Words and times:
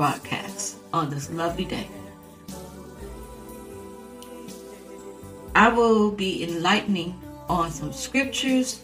broadcast 0.00 0.78
on 0.94 1.10
this 1.10 1.28
lovely 1.28 1.66
day. 1.66 1.86
I 5.54 5.68
will 5.68 6.10
be 6.10 6.42
enlightening 6.42 7.20
on 7.50 7.70
some 7.70 7.92
scriptures 7.92 8.80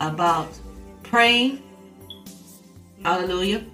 about 0.00 0.48
praying. 1.04 1.62
Hallelujah. 3.04 3.64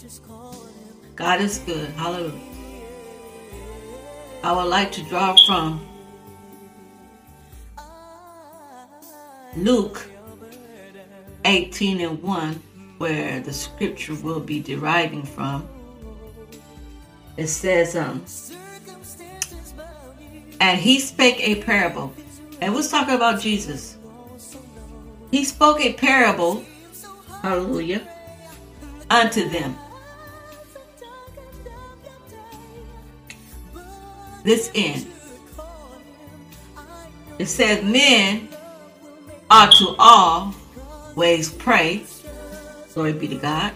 God 1.17 1.41
is 1.41 1.61
good. 1.61 1.89
Hallelujah. 1.93 2.39
I 4.43 4.53
would 4.53 4.69
like 4.69 4.93
to 4.93 5.03
draw 5.05 5.35
from 5.47 5.89
Luke 9.57 10.07
18 11.47 12.03
and 12.03 12.23
1, 12.23 12.63
where 12.99 13.41
the 13.41 13.55
scripture 13.55 14.15
will 14.17 14.41
be 14.41 14.61
deriving 14.61 15.23
from. 15.23 15.67
It 17.37 17.49
says, 17.49 17.97
um, 17.97 18.25
and 20.61 20.79
he 20.79 21.01
spake 21.01 21.41
a 21.41 21.63
parable. 21.63 22.15
And 22.61 22.75
we're 22.75 22.87
talking 22.89 23.15
about 23.15 23.41
Jesus. 23.41 23.97
He 25.31 25.45
spoke 25.45 25.81
a 25.81 25.93
parable, 25.95 26.65
hallelujah, 27.43 28.07
unto 29.11 29.49
them. 29.49 29.77
This 34.45 34.71
end. 34.75 35.11
It 37.39 37.47
says, 37.47 37.83
Men 37.83 38.49
are 39.51 39.71
to 39.73 39.97
all 39.99 40.55
ways 41.17 41.53
pray, 41.53 42.05
glory 42.93 43.13
be 43.13 43.29
to 43.29 43.37
God, 43.37 43.73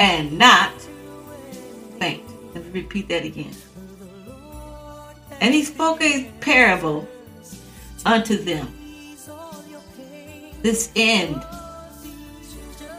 and 0.00 0.36
not 0.36 0.72
repeat 2.74 3.08
that 3.08 3.24
again. 3.24 3.54
And 5.40 5.54
he 5.54 5.64
spoke 5.64 6.02
a 6.02 6.30
parable 6.40 7.08
unto 8.04 8.36
them. 8.36 8.68
This 10.62 10.90
end, 10.96 11.44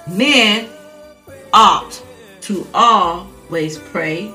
men 0.07 0.69
ought 1.53 2.03
to 2.41 2.67
always 2.73 3.77
pray 3.77 4.31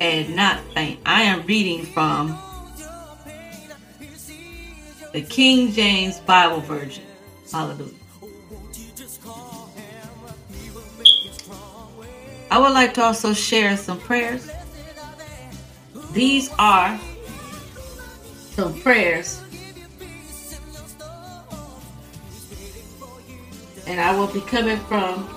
and 0.00 0.34
not 0.34 0.60
faint. 0.72 1.00
I 1.04 1.22
am 1.22 1.44
reading 1.46 1.84
from 1.84 2.38
the 5.12 5.20
King 5.22 5.72
James 5.72 6.20
Bible 6.20 6.60
Version. 6.60 7.04
Hallelujah. 7.52 7.92
I 12.50 12.58
would 12.58 12.72
like 12.72 12.94
to 12.94 13.02
also 13.02 13.32
share 13.32 13.76
some 13.76 13.98
prayers. 13.98 14.48
These 16.14 16.48
are 16.60 16.96
some 18.52 18.80
prayers. 18.82 19.42
And 23.88 24.00
I 24.00 24.16
will 24.16 24.28
be 24.28 24.40
coming 24.42 24.78
from 24.78 25.28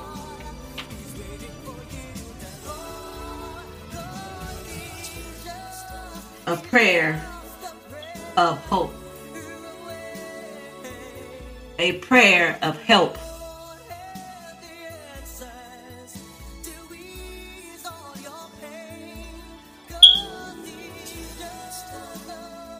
a 6.45 6.55
prayer 6.55 7.26
of 8.37 8.60
hope, 8.67 8.93
a 11.80 11.93
prayer 11.93 12.60
of 12.61 12.80
help. 12.83 13.17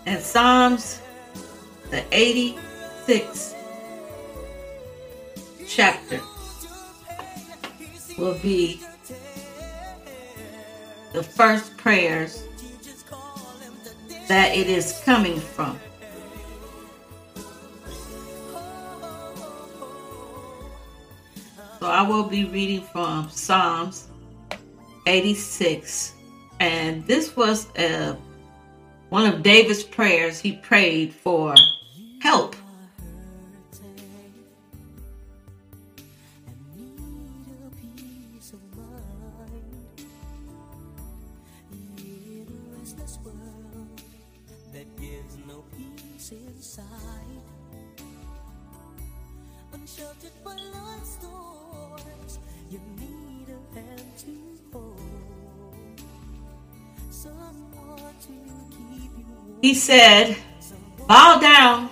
And 0.08 0.24
Psalms, 0.24 1.02
the 1.90 2.02
86th 2.12 3.56
chapter, 5.68 6.22
will 8.18 8.40
be 8.40 8.82
the 11.12 11.22
first 11.22 11.76
prayers 11.76 12.42
that 14.30 14.56
it 14.56 14.68
is 14.68 15.02
coming 15.04 15.42
from. 15.42 15.78
So 21.82 21.88
I 21.88 22.02
will 22.02 22.30
be 22.30 22.46
reading 22.46 22.82
from 22.94 23.30
Psalms 23.30 24.08
86. 25.06 26.14
And 26.62 27.06
this 27.06 27.36
was 27.36 27.68
a, 27.78 28.16
one 29.10 29.26
of 29.26 29.44
David's 29.44 29.84
prayers. 29.84 30.40
He 30.40 30.54
prayed 30.54 31.14
for 31.14 31.56
said, 59.88 60.36
Bow 61.08 61.40
down, 61.40 61.90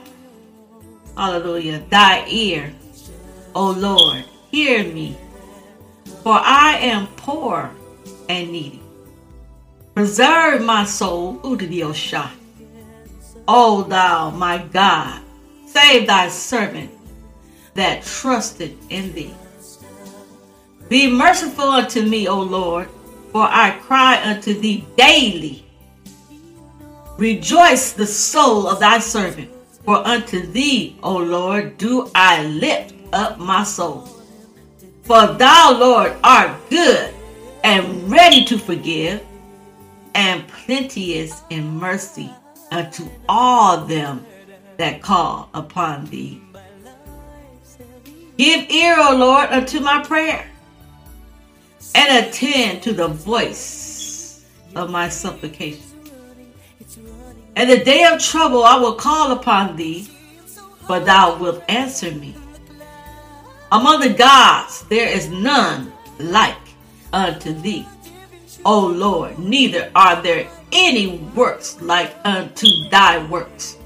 hallelujah, 1.15 1.81
thy 1.89 2.27
ear, 2.27 2.73
O 3.55 3.71
Lord, 3.71 4.25
hear 4.51 4.83
me, 4.83 5.17
for 6.21 6.33
I 6.33 6.75
am 6.79 7.07
poor 7.15 7.71
and 8.27 8.51
needy. 8.51 8.81
Preserve 9.93 10.61
my 10.61 10.83
soul, 10.83 11.37
Udidiosha. 11.37 12.31
O 13.47 13.83
thou, 13.83 14.29
my 14.31 14.57
God, 14.57 15.21
save 15.65 16.07
thy 16.07 16.27
servant 16.27 16.91
that 17.75 18.03
trusted 18.03 18.77
in 18.89 19.13
thee. 19.13 19.33
Be 20.89 21.09
merciful 21.09 21.69
unto 21.69 22.01
me, 22.01 22.27
O 22.27 22.41
Lord, 22.41 22.89
for 23.31 23.43
I 23.43 23.79
cry 23.79 24.21
unto 24.21 24.53
thee 24.53 24.85
daily. 24.97 25.64
Rejoice 27.17 27.93
the 27.93 28.05
soul 28.05 28.67
of 28.67 28.81
thy 28.81 28.99
servant, 28.99 29.49
for 29.85 30.05
unto 30.05 30.45
thee, 30.45 30.97
O 31.01 31.15
Lord, 31.15 31.77
do 31.77 32.11
I 32.13 32.43
lift 32.43 32.93
up 33.13 33.39
my 33.39 33.63
soul. 33.63 34.09
For 35.03 35.27
thou, 35.27 35.77
Lord, 35.79 36.13
art 36.23 36.51
good 36.69 37.13
and 37.63 38.11
ready 38.11 38.43
to 38.45 38.57
forgive, 38.57 39.25
and 40.13 40.45
plenteous 40.47 41.41
in 41.49 41.77
mercy 41.77 42.29
unto 42.71 43.07
all 43.29 43.85
them 43.85 44.25
that 44.77 45.01
call 45.01 45.49
upon 45.53 46.05
thee. 46.07 46.41
Give 48.37 48.69
ear, 48.69 48.97
O 48.99 49.15
Lord, 49.15 49.49
unto 49.51 49.79
my 49.79 50.03
prayer, 50.03 50.45
and 51.95 52.25
attend 52.25 52.83
to 52.83 52.91
the 52.91 53.07
voice 53.07 54.45
of 54.75 54.89
my 54.89 55.07
supplication. 55.07 55.94
In 57.55 57.69
the 57.69 57.83
day 57.83 58.03
of 58.03 58.19
trouble 58.19 58.65
I 58.65 58.75
will 58.75 58.95
call 58.95 59.31
upon 59.31 59.77
thee, 59.77 60.09
for 60.85 60.99
thou 60.99 61.37
wilt 61.37 61.63
answer 61.69 62.11
me. 62.11 62.35
Among 63.71 64.01
the 64.01 64.13
gods 64.13 64.83
there 64.89 65.07
is 65.07 65.29
none 65.29 65.93
like 66.19 66.57
unto 67.13 67.53
thee, 67.53 67.87
O 68.65 68.85
Lord, 68.85 69.39
neither 69.39 69.89
are 69.95 70.21
there 70.21 70.49
any 70.73 71.17
works 71.33 71.81
like 71.81 72.13
unto 72.25 72.67
thy 72.89 73.25
works. 73.27 73.77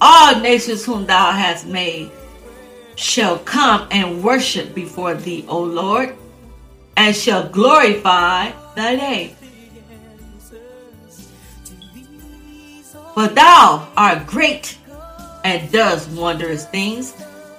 All 0.00 0.38
nations 0.38 0.84
whom 0.84 1.06
thou 1.06 1.32
hast 1.32 1.66
made 1.66 2.10
shall 2.96 3.38
come 3.38 3.88
and 3.90 4.22
worship 4.22 4.74
before 4.74 5.14
thee, 5.14 5.46
O 5.48 5.58
Lord, 5.58 6.14
and 6.98 7.16
shall 7.16 7.48
glorify 7.48 8.50
thy 8.76 8.96
name. 8.96 9.37
For 13.18 13.26
thou 13.26 13.88
art 13.96 14.28
great 14.28 14.78
and 15.42 15.72
does 15.72 16.06
wondrous 16.06 16.66
things. 16.66 17.14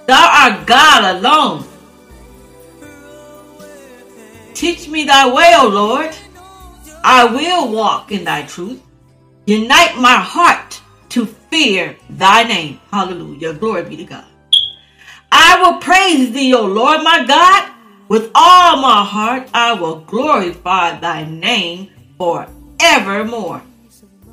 Thou 0.07 0.31
art 0.33 0.65
God 0.65 1.17
alone. 1.17 1.65
Teach 4.53 4.87
me 4.87 5.03
thy 5.03 5.27
way, 5.27 5.51
O 5.57 5.67
Lord. 5.67 6.15
I 7.03 7.25
will 7.25 7.73
walk 7.73 8.13
in 8.13 8.23
thy 8.23 8.43
truth. 8.43 8.81
Unite 9.47 9.97
my 9.97 10.15
heart 10.15 10.81
to 11.09 11.25
fear 11.25 11.97
thy 12.09 12.43
name. 12.43 12.79
Hallelujah. 12.89 13.53
Glory 13.53 13.83
be 13.83 13.97
to 13.97 14.05
God. 14.05 14.27
I 15.29 15.61
will 15.61 15.81
praise 15.81 16.31
thee, 16.31 16.53
O 16.53 16.65
Lord 16.65 17.03
my 17.03 17.25
God, 17.25 17.69
With 18.07 18.31
all 18.33 18.77
my 18.77 19.03
heart, 19.03 19.49
I 19.53 19.73
will 19.73 19.99
glorify 20.07 20.97
thy 20.97 21.25
name 21.25 21.89
forevermore. 22.17 23.61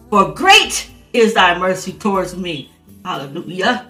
For 0.09 0.33
great 0.33 0.93
is 1.19 1.35
thy 1.35 1.59
mercy 1.59 1.93
towards 1.93 2.37
me. 2.37 2.71
Hallelujah. 3.05 3.89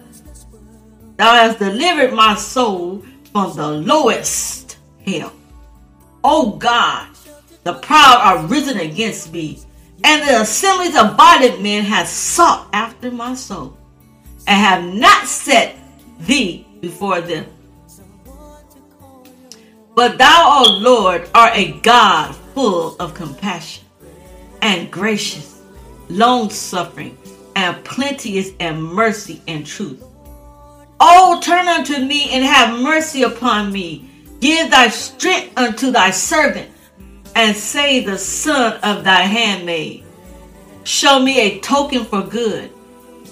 Thou 1.17 1.33
hast 1.33 1.59
delivered 1.59 2.13
my 2.13 2.35
soul 2.35 3.03
from 3.31 3.55
the 3.55 3.67
lowest 3.71 4.77
hell. 5.05 5.33
O 6.23 6.51
God, 6.51 7.07
the 7.63 7.73
proud 7.73 8.19
are 8.21 8.45
risen 8.47 8.79
against 8.79 9.33
me, 9.33 9.59
and 10.03 10.27
the 10.27 10.41
assemblies 10.41 10.95
of 10.95 11.15
violent 11.15 11.61
men 11.61 11.83
have 11.83 12.07
sought 12.07 12.67
after 12.73 13.11
my 13.11 13.33
soul, 13.33 13.77
and 14.45 14.57
have 14.57 14.83
not 14.93 15.25
set 15.25 15.75
thee 16.19 16.65
before 16.81 17.21
them. 17.21 17.45
But 19.95 20.19
thou, 20.19 20.63
O 20.63 20.77
Lord, 20.79 21.27
art 21.33 21.55
a 21.55 21.71
God 21.81 22.35
full 22.53 22.95
of 22.99 23.15
compassion 23.15 23.85
and 24.61 24.91
gracious, 24.91 25.56
long 26.09 26.49
suffering, 26.49 27.17
and 27.55 27.83
plenteous 27.83 28.51
in 28.59 28.81
mercy 28.81 29.41
and 29.47 29.65
truth. 29.65 30.03
Oh, 30.99 31.39
turn 31.41 31.67
unto 31.67 31.99
me 31.99 32.29
and 32.31 32.43
have 32.43 32.79
mercy 32.79 33.23
upon 33.23 33.71
me. 33.71 34.09
Give 34.39 34.69
thy 34.69 34.89
strength 34.89 35.57
unto 35.57 35.91
thy 35.91 36.11
servant, 36.11 36.69
and 37.35 37.55
save 37.55 38.05
the 38.05 38.17
son 38.17 38.79
of 38.83 39.03
thy 39.03 39.21
handmaid. 39.21 40.03
Show 40.83 41.19
me 41.19 41.39
a 41.39 41.59
token 41.59 42.05
for 42.05 42.21
good, 42.21 42.71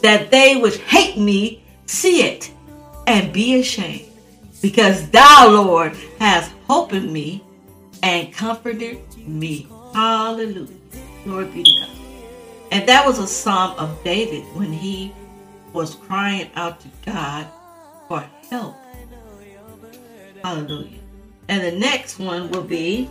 that 0.01 0.31
they 0.31 0.55
which 0.55 0.77
hate 0.77 1.17
me 1.17 1.63
see 1.85 2.23
it 2.23 2.51
and 3.07 3.31
be 3.31 3.59
ashamed. 3.59 4.09
Because 4.61 5.09
thou, 5.09 5.49
Lord, 5.49 5.95
hast 6.19 6.51
hope 6.67 6.93
in 6.93 7.13
me 7.13 7.43
and 8.01 8.33
comforted 8.33 8.99
me. 9.27 9.67
Hallelujah. 9.93 10.67
Glory 11.23 11.45
be 11.45 11.63
to 11.63 11.71
God. 11.81 12.04
And 12.75 12.89
that 12.89 13.07
was 13.07 13.19
a 13.19 13.27
psalm 13.27 13.79
of 13.79 14.03
David 14.03 14.43
when 14.53 14.73
he 14.73 15.13
was 15.71 15.95
crying 15.95 16.51
out 16.55 16.81
to 16.81 16.89
God 17.05 17.47
for 18.09 18.19
help. 18.49 18.75
Hallelujah. 20.43 20.99
And 21.47 21.63
the 21.63 21.71
next 21.71 22.19
one 22.19 22.51
will 22.51 22.63
be 22.63 23.09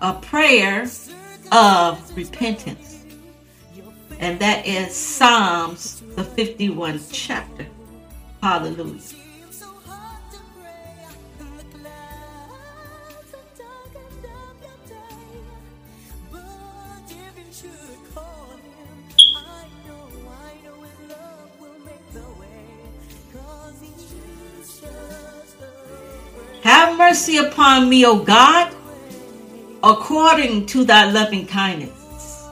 a 0.00 0.14
prayer 0.14 0.88
of 1.52 2.16
repentance. 2.16 3.04
And 4.18 4.40
that 4.40 4.66
is 4.66 4.96
Psalms, 4.96 6.02
the 6.16 6.24
51 6.24 7.00
chapter. 7.12 7.66
Hallelujah. 8.42 9.21
Have 26.62 26.96
mercy 26.96 27.38
upon 27.38 27.88
me, 27.88 28.06
O 28.06 28.18
God, 28.18 28.72
according 29.82 30.66
to 30.66 30.84
thy 30.84 31.10
loving 31.10 31.44
kindness, 31.44 32.46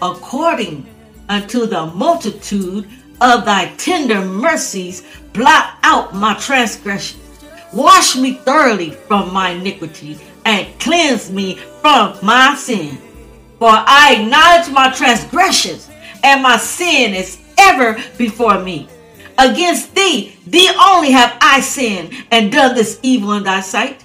according 0.00 0.86
unto 1.28 1.66
the 1.66 1.86
multitude 1.86 2.88
of 3.20 3.44
thy 3.44 3.74
tender 3.76 4.24
mercies, 4.24 5.02
blot 5.32 5.78
out 5.82 6.14
my 6.14 6.34
transgressions. 6.34 7.22
Wash 7.72 8.14
me 8.14 8.34
thoroughly 8.34 8.90
from 8.90 9.32
my 9.34 9.50
iniquity 9.50 10.16
and 10.44 10.66
cleanse 10.78 11.32
me 11.32 11.56
from 11.82 12.16
my 12.22 12.54
sin. 12.54 12.96
For 13.58 13.70
I 13.70 14.18
acknowledge 14.20 14.72
my 14.72 14.92
transgressions, 14.92 15.90
and 16.22 16.40
my 16.40 16.56
sin 16.56 17.14
is 17.14 17.38
ever 17.58 17.98
before 18.16 18.62
me. 18.62 18.88
Against 19.38 19.94
thee, 19.94 20.36
thee 20.46 20.70
only 20.80 21.10
have 21.10 21.36
I 21.40 21.60
sinned 21.60 22.12
and 22.30 22.50
done 22.50 22.74
this 22.74 22.98
evil 23.02 23.32
in 23.32 23.42
thy 23.42 23.60
sight, 23.60 24.04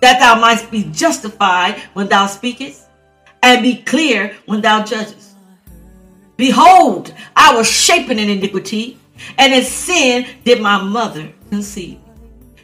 that 0.00 0.18
thou 0.18 0.40
mightst 0.40 0.70
be 0.70 0.84
justified 0.84 1.80
when 1.92 2.08
thou 2.08 2.26
speakest, 2.26 2.84
and 3.42 3.62
be 3.62 3.76
clear 3.76 4.34
when 4.46 4.62
thou 4.62 4.82
judgest. 4.82 5.34
Behold, 6.36 7.14
I 7.34 7.54
was 7.54 7.70
shapen 7.70 8.18
in 8.18 8.30
iniquity, 8.30 8.98
and 9.38 9.52
in 9.52 9.64
sin 9.64 10.26
did 10.44 10.60
my 10.60 10.82
mother 10.82 11.32
conceive. 11.50 11.98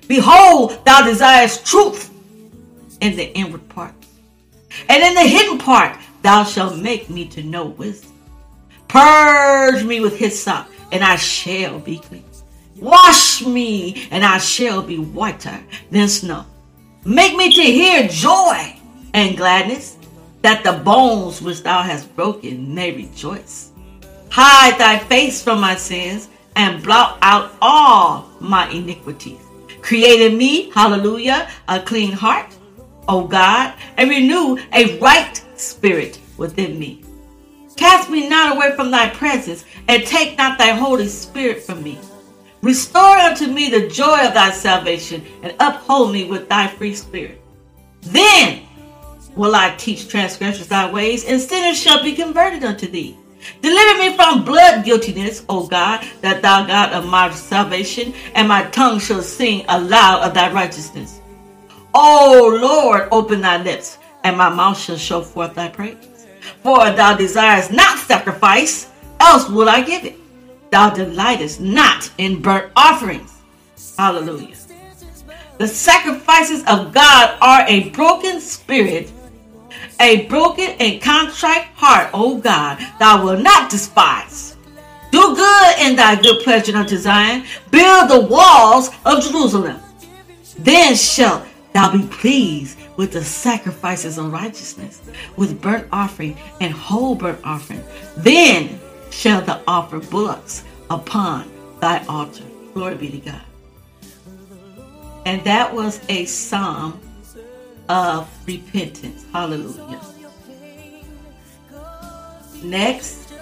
Behold, 0.08 0.84
thou 0.84 1.02
desirest 1.02 1.64
truth 1.64 2.10
in 3.00 3.16
the 3.16 3.34
inward 3.34 3.66
part, 3.68 3.94
and 4.88 5.02
in 5.02 5.14
the 5.14 5.22
hidden 5.22 5.58
part 5.58 5.98
thou 6.22 6.44
shalt 6.44 6.78
make 6.78 7.10
me 7.10 7.26
to 7.28 7.42
know 7.42 7.66
wisdom. 7.66 8.12
Purge 8.88 9.84
me 9.84 10.00
with 10.00 10.18
hyssop 10.18 10.68
and 10.92 11.02
I 11.02 11.16
shall 11.16 11.80
be 11.80 11.98
clean. 11.98 12.24
Wash 12.76 13.44
me, 13.44 14.08
and 14.10 14.24
I 14.24 14.38
shall 14.38 14.82
be 14.82 14.98
whiter 14.98 15.58
than 15.90 16.08
snow. 16.08 16.44
Make 17.04 17.36
me 17.36 17.52
to 17.54 17.62
hear 17.62 18.08
joy 18.08 18.76
and 19.14 19.36
gladness, 19.36 19.96
that 20.42 20.64
the 20.64 20.72
bones 20.72 21.40
which 21.40 21.62
thou 21.62 21.82
hast 21.82 22.14
broken 22.16 22.74
may 22.74 22.92
rejoice. 22.92 23.70
Hide 24.30 24.78
thy 24.78 24.98
face 24.98 25.42
from 25.42 25.60
my 25.60 25.76
sins, 25.76 26.28
and 26.56 26.82
blot 26.82 27.18
out 27.22 27.52
all 27.60 28.28
my 28.40 28.68
iniquities. 28.70 29.40
Create 29.80 30.20
in 30.20 30.36
me, 30.36 30.70
hallelujah, 30.70 31.48
a 31.68 31.80
clean 31.80 32.12
heart, 32.12 32.54
O 33.08 33.26
God, 33.26 33.74
and 33.96 34.10
renew 34.10 34.58
a 34.72 34.98
right 34.98 35.42
spirit 35.56 36.20
within 36.36 36.78
me. 36.78 37.02
Cast 37.76 38.10
me 38.10 38.28
not 38.28 38.56
away 38.56 38.76
from 38.76 38.90
thy 38.90 39.08
presence, 39.10 39.64
and 39.88 40.06
take 40.06 40.38
not 40.38 40.58
thy 40.58 40.70
Holy 40.70 41.08
Spirit 41.08 41.62
from 41.62 41.82
me. 41.82 41.98
Restore 42.62 43.16
unto 43.16 43.48
me 43.48 43.70
the 43.70 43.88
joy 43.88 44.26
of 44.26 44.34
thy 44.34 44.50
salvation, 44.50 45.24
and 45.42 45.54
uphold 45.58 46.12
me 46.12 46.24
with 46.24 46.48
thy 46.48 46.68
free 46.68 46.94
spirit. 46.94 47.40
Then 48.02 48.62
will 49.34 49.54
I 49.54 49.74
teach 49.76 50.08
transgressors 50.08 50.68
thy 50.68 50.90
ways, 50.90 51.24
and 51.24 51.40
sinners 51.40 51.78
shall 51.78 52.02
be 52.02 52.14
converted 52.14 52.62
unto 52.64 52.86
thee. 52.86 53.16
Deliver 53.60 53.98
me 53.98 54.14
from 54.14 54.44
blood 54.44 54.84
guiltiness, 54.84 55.44
O 55.48 55.66
God, 55.66 56.06
that 56.20 56.42
thou 56.42 56.64
God 56.64 56.92
of 56.92 57.06
my 57.06 57.30
salvation, 57.30 58.14
and 58.34 58.46
my 58.46 58.64
tongue 58.70 59.00
shall 59.00 59.22
sing 59.22 59.64
aloud 59.68 60.22
of 60.22 60.34
thy 60.34 60.52
righteousness. 60.52 61.20
O 61.94 62.58
Lord, 62.62 63.08
open 63.10 63.40
thy 63.40 63.60
lips, 63.60 63.98
and 64.22 64.36
my 64.36 64.48
mouth 64.48 64.78
shall 64.78 64.96
show 64.96 65.22
forth 65.22 65.54
thy 65.54 65.68
praise. 65.68 65.96
For 66.62 66.90
thou 66.90 67.16
desirest 67.16 67.72
not 67.72 67.98
sacrifice, 67.98 68.88
else 69.22 69.48
will 69.48 69.68
I 69.68 69.82
give 69.82 70.04
it. 70.04 70.18
Thou 70.70 70.90
delightest 70.90 71.60
not 71.60 72.10
in 72.18 72.42
burnt 72.42 72.72
offerings. 72.76 73.32
Hallelujah. 73.96 74.56
The 75.58 75.68
sacrifices 75.68 76.60
of 76.66 76.92
God 76.92 77.38
are 77.40 77.64
a 77.68 77.90
broken 77.90 78.40
spirit, 78.40 79.12
a 80.00 80.26
broken 80.26 80.70
and 80.80 81.00
contrite 81.00 81.66
heart, 81.76 82.10
O 82.12 82.38
God, 82.38 82.78
thou 82.98 83.24
wilt 83.24 83.42
not 83.42 83.70
despise. 83.70 84.56
Do 85.12 85.36
good 85.36 85.78
in 85.78 85.94
thy 85.94 86.20
good 86.20 86.42
pleasure 86.42 86.76
unto 86.76 86.96
Zion. 86.96 87.44
Build 87.70 88.10
the 88.10 88.26
walls 88.26 88.88
of 89.04 89.22
Jerusalem. 89.22 89.78
Then 90.58 90.96
shalt 90.96 91.44
thou 91.74 91.92
be 91.92 92.06
pleased 92.08 92.78
with 92.96 93.12
the 93.12 93.22
sacrifices 93.22 94.16
of 94.16 94.32
righteousness, 94.32 95.02
with 95.36 95.60
burnt 95.60 95.86
offering 95.92 96.36
and 96.60 96.72
whole 96.72 97.14
burnt 97.14 97.40
offering. 97.44 97.84
Then 98.16 98.80
shall 99.12 99.42
thou 99.42 99.60
offer 99.68 100.00
bullocks 100.00 100.64
upon 100.90 101.50
thy 101.80 102.04
altar. 102.06 102.44
Glory 102.74 102.96
be 102.96 103.10
to 103.10 103.18
God. 103.18 103.42
And 105.24 105.44
that 105.44 105.72
was 105.72 106.00
a 106.08 106.24
psalm 106.24 107.00
of 107.88 108.28
repentance. 108.46 109.24
Hallelujah. 109.32 110.00
Next, 112.64 113.32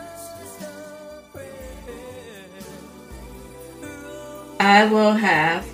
I 4.59 4.87
will 4.87 5.13
have 5.13 5.67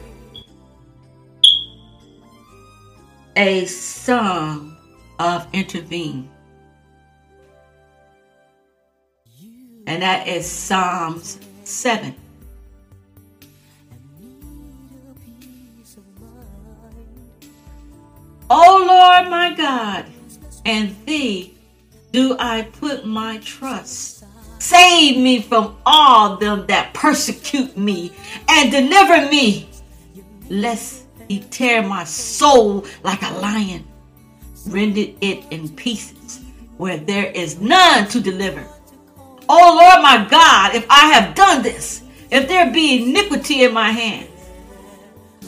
a 3.36 3.64
song 3.66 4.76
of 5.18 5.46
intervene. 5.52 6.28
And 9.86 10.02
that 10.02 10.26
is 10.26 10.50
Psalms 10.50 11.38
7. 11.64 12.14
O 18.48 18.84
Lord 18.86 19.30
my 19.30 19.54
God, 19.56 20.06
and 20.64 20.94
thee 21.04 21.54
do 22.12 22.36
I 22.38 22.62
put 22.62 23.06
my 23.06 23.38
trust. 23.38 24.24
Save 24.58 25.18
me 25.18 25.42
from 25.42 25.76
all 25.84 26.36
them 26.36 26.66
that 26.66 26.94
persecute 26.94 27.76
me, 27.76 28.12
and 28.48 28.70
deliver 28.70 29.28
me 29.30 29.68
lest 30.48 31.04
he 31.28 31.40
tear 31.40 31.82
my 31.82 32.04
soul 32.04 32.84
like 33.02 33.22
a 33.22 33.38
lion, 33.38 33.84
rended 34.68 35.16
it 35.20 35.44
in 35.50 35.68
pieces, 35.70 36.40
where 36.76 36.98
there 36.98 37.26
is 37.32 37.60
none 37.60 38.08
to 38.08 38.20
deliver. 38.20 38.66
Oh 39.48 39.76
Lord 39.80 40.02
my 40.02 40.26
God, 40.28 40.74
if 40.74 40.86
I 40.90 41.12
have 41.12 41.34
done 41.34 41.62
this, 41.62 42.02
if 42.30 42.48
there 42.48 42.70
be 42.72 43.02
iniquity 43.02 43.64
in 43.64 43.72
my 43.72 43.90
hands, 43.90 44.30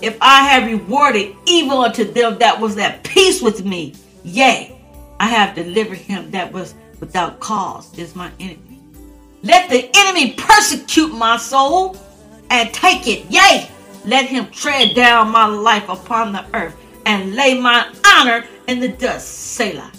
if 0.01 0.17
I 0.21 0.45
have 0.45 0.67
rewarded 0.67 1.35
evil 1.47 1.81
unto 1.81 2.05
them 2.05 2.39
that 2.39 2.61
was 2.61 2.79
at 2.79 3.03
peace 3.03 3.43
with 3.43 3.65
me, 3.65 3.95
yea, 4.23 4.79
I 5.19 5.27
have 5.27 5.57
delivered 5.57 5.99
him 5.99 6.31
that 6.31 6.53
was 6.53 6.75
without 7.01 7.41
cause, 7.41 7.97
is 7.99 8.15
my 8.15 8.31
enemy. 8.39 8.81
Let 9.43 9.69
the 9.69 9.91
enemy 9.95 10.35
persecute 10.35 11.13
my 11.13 11.37
soul 11.37 11.97
and 12.51 12.73
take 12.73 13.09
it, 13.09 13.27
yea, 13.29 13.69
let 14.05 14.27
him 14.27 14.51
tread 14.51 14.95
down 14.95 15.31
my 15.31 15.47
life 15.47 15.89
upon 15.89 16.33
the 16.33 16.45
earth 16.55 16.77
and 17.05 17.35
lay 17.35 17.59
my 17.59 17.93
honor 18.07 18.45
in 18.69 18.79
the 18.79 18.89
dust, 18.89 19.29
Selah. 19.29 19.91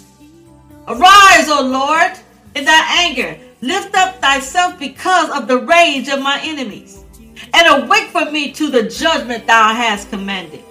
Arise, 0.88 1.48
O 1.48 1.62
Lord, 1.62 2.12
in 2.54 2.64
thy 2.64 3.06
anger 3.06 3.38
Lift 3.62 3.94
up 3.94 4.20
thyself 4.22 4.78
because 4.78 5.28
of 5.30 5.46
the 5.46 5.58
rage 5.58 6.08
of 6.08 6.22
my 6.22 6.40
enemies, 6.42 7.04
and 7.52 7.84
awake 7.84 8.08
for 8.08 8.30
me 8.30 8.52
to 8.52 8.70
the 8.70 8.84
judgment 8.84 9.46
thou 9.46 9.74
hast 9.74 10.08
commanded. 10.08 10.62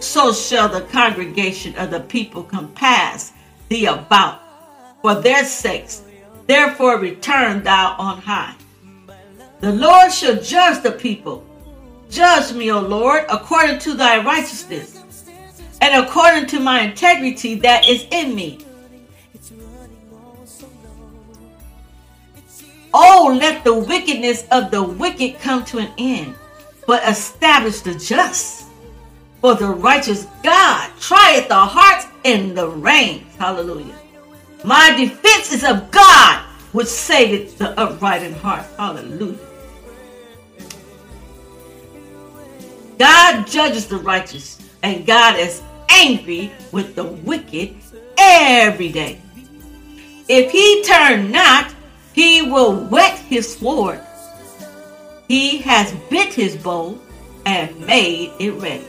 So 0.00 0.32
shall 0.32 0.68
the 0.68 0.82
congregation 0.82 1.76
of 1.76 1.90
the 1.90 2.00
people 2.00 2.42
compass 2.42 3.32
thee 3.68 3.86
about 3.86 4.40
for 5.02 5.14
their 5.14 5.44
sakes. 5.44 6.02
Therefore 6.46 6.98
return 6.98 7.62
thou 7.62 7.94
on 7.98 8.20
high. 8.20 8.54
The 9.60 9.72
Lord 9.72 10.12
shall 10.12 10.40
judge 10.40 10.82
the 10.82 10.92
people. 10.92 11.44
Judge 12.10 12.54
me, 12.54 12.70
O 12.70 12.80
Lord, 12.80 13.24
according 13.30 13.80
to 13.80 13.94
thy 13.94 14.22
righteousness, 14.22 15.00
and 15.80 16.04
according 16.04 16.46
to 16.48 16.60
my 16.60 16.80
integrity 16.80 17.56
that 17.56 17.86
is 17.86 18.06
in 18.10 18.34
me 18.34 18.64
Oh, 22.96 23.36
let 23.40 23.64
the 23.64 23.74
wickedness 23.74 24.46
of 24.52 24.70
the 24.70 24.80
wicked 24.80 25.40
come 25.40 25.64
to 25.64 25.78
an 25.78 25.90
end, 25.98 26.36
but 26.86 27.02
establish 27.08 27.80
the 27.80 27.96
just. 27.96 28.68
For 29.40 29.56
the 29.56 29.66
righteous 29.66 30.26
God 30.44 30.90
trieth 31.00 31.48
the 31.48 31.56
hearts 31.56 32.06
and 32.24 32.56
the 32.56 32.68
reins. 32.68 33.34
Hallelujah. 33.36 33.98
My 34.62 34.94
defense 34.96 35.52
is 35.52 35.64
of 35.64 35.90
God, 35.90 36.44
which 36.70 36.86
saveth 36.86 37.58
the 37.58 37.78
upright 37.78 38.22
in 38.22 38.32
heart. 38.32 38.64
Hallelujah. 38.78 39.38
God 42.96 43.46
judges 43.48 43.88
the 43.88 43.96
righteous, 43.96 44.60
and 44.84 45.04
God 45.04 45.36
is 45.36 45.62
angry 45.88 46.52
with 46.70 46.94
the 46.94 47.04
wicked 47.04 47.74
every 48.16 48.92
day. 48.92 49.20
If 50.28 50.52
he 50.52 50.84
turn 50.84 51.32
not, 51.32 51.73
he 52.14 52.42
will 52.42 52.76
whet 52.86 53.18
his 53.18 53.58
sword. 53.58 54.00
He 55.28 55.58
has 55.58 55.92
bent 56.08 56.32
his 56.32 56.56
bow 56.56 56.98
and 57.44 57.78
made 57.86 58.32
it 58.38 58.52
ready. 58.52 58.84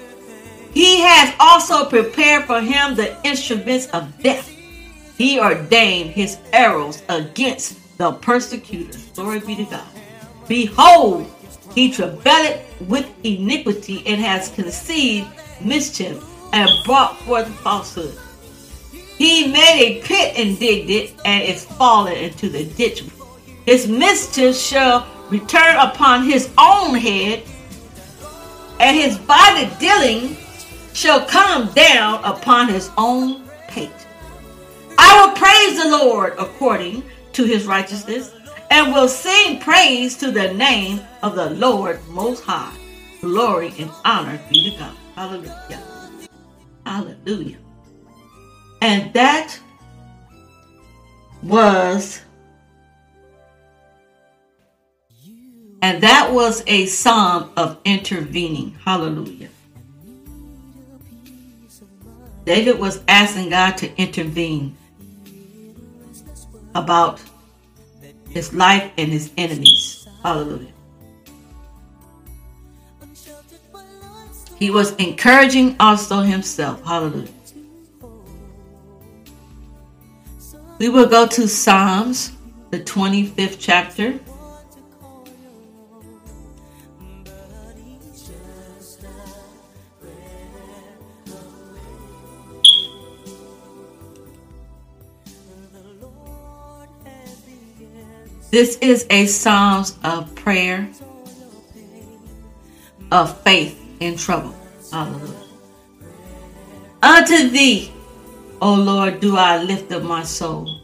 He 0.73 1.01
has 1.01 1.33
also 1.39 1.85
prepared 1.89 2.45
for 2.45 2.61
him 2.61 2.95
the 2.95 3.17
instruments 3.23 3.87
of 3.87 4.21
death. 4.21 4.47
He 5.17 5.39
ordained 5.39 6.11
his 6.11 6.37
arrows 6.53 7.01
against 7.09 7.97
the 7.97 8.11
persecutors. 8.11 9.05
Glory 9.15 9.39
be 9.39 9.55
to 9.55 9.65
God. 9.65 9.87
Behold, 10.47 11.25
he 11.73 11.91
travailed 11.91 12.59
with 12.81 13.09
iniquity 13.23 14.03
and 14.05 14.21
has 14.21 14.49
conceived 14.49 15.27
mischief 15.61 16.23
and 16.53 16.69
brought 16.85 17.17
forth 17.21 17.47
falsehood. 17.59 18.17
He 19.17 19.47
made 19.47 19.79
a 19.81 20.01
pit 20.01 20.33
and 20.37 20.59
digged 20.59 20.89
it, 20.89 21.13
and 21.23 21.41
is 21.43 21.63
fallen 21.63 22.13
into 22.13 22.49
the 22.49 22.65
ditch. 22.65 23.03
His 23.65 23.87
mischief 23.87 24.55
shall 24.55 25.07
return 25.29 25.75
upon 25.77 26.23
his 26.23 26.51
own 26.57 26.95
head, 26.95 27.43
and 28.79 28.95
his 28.95 29.17
body 29.17 29.69
dealing 29.79 30.37
shall 30.93 31.25
come 31.25 31.71
down 31.73 32.23
upon 32.23 32.69
his 32.69 32.91
own 32.97 33.43
pate. 33.67 33.89
I 34.97 35.25
will 35.25 35.35
praise 35.35 35.83
the 35.83 35.89
Lord 35.89 36.33
according 36.37 37.03
to 37.33 37.43
his 37.43 37.65
righteousness, 37.65 38.33
and 38.71 38.93
will 38.93 39.07
sing 39.07 39.59
praise 39.59 40.15
to 40.17 40.31
the 40.31 40.53
name 40.53 41.01
of 41.21 41.35
the 41.35 41.49
Lord 41.51 41.99
Most 42.09 42.43
High. 42.43 42.73
Glory 43.21 43.73
and 43.79 43.91
honor 44.03 44.39
be 44.49 44.71
to 44.71 44.77
God. 44.77 44.95
Hallelujah. 45.15 45.83
Hallelujah. 46.85 47.57
And 48.81 49.13
that 49.13 49.57
was 51.41 52.21
and 55.85 56.01
that 56.01 56.33
was 56.33 56.63
a 56.65 56.87
psalm 56.87 57.51
of 57.55 57.77
intervening. 57.85 58.75
Hallelujah. 58.83 59.49
David 62.43 62.79
was 62.79 63.03
asking 63.07 63.49
God 63.49 63.77
to 63.77 63.95
intervene 63.95 64.75
about 66.73 67.21
his 68.31 68.51
life 68.51 68.91
and 68.97 69.11
his 69.11 69.31
enemies. 69.37 70.07
Hallelujah. 70.23 70.73
He 74.57 74.71
was 74.71 74.95
encouraging 74.95 75.75
also 75.79 76.21
himself. 76.21 76.83
Hallelujah. 76.83 77.29
We 80.79 80.89
will 80.89 81.07
go 81.07 81.27
to 81.27 81.47
Psalms, 81.47 82.31
the 82.71 82.79
25th 82.79 83.57
chapter. 83.59 84.19
This 98.55 98.77
is 98.77 99.05
a 99.09 99.25
Psalms 99.25 99.99
of 100.01 100.33
prayer, 100.33 100.87
of 103.11 103.37
faith 103.41 103.77
in 103.99 104.15
trouble. 104.15 104.55
Hallelujah. 104.93 105.33
Unto 107.03 107.49
thee, 107.49 107.91
O 108.61 108.75
Lord, 108.75 109.19
do 109.19 109.35
I 109.35 109.61
lift 109.61 109.91
up 109.91 110.03
my 110.03 110.23
soul. 110.23 110.79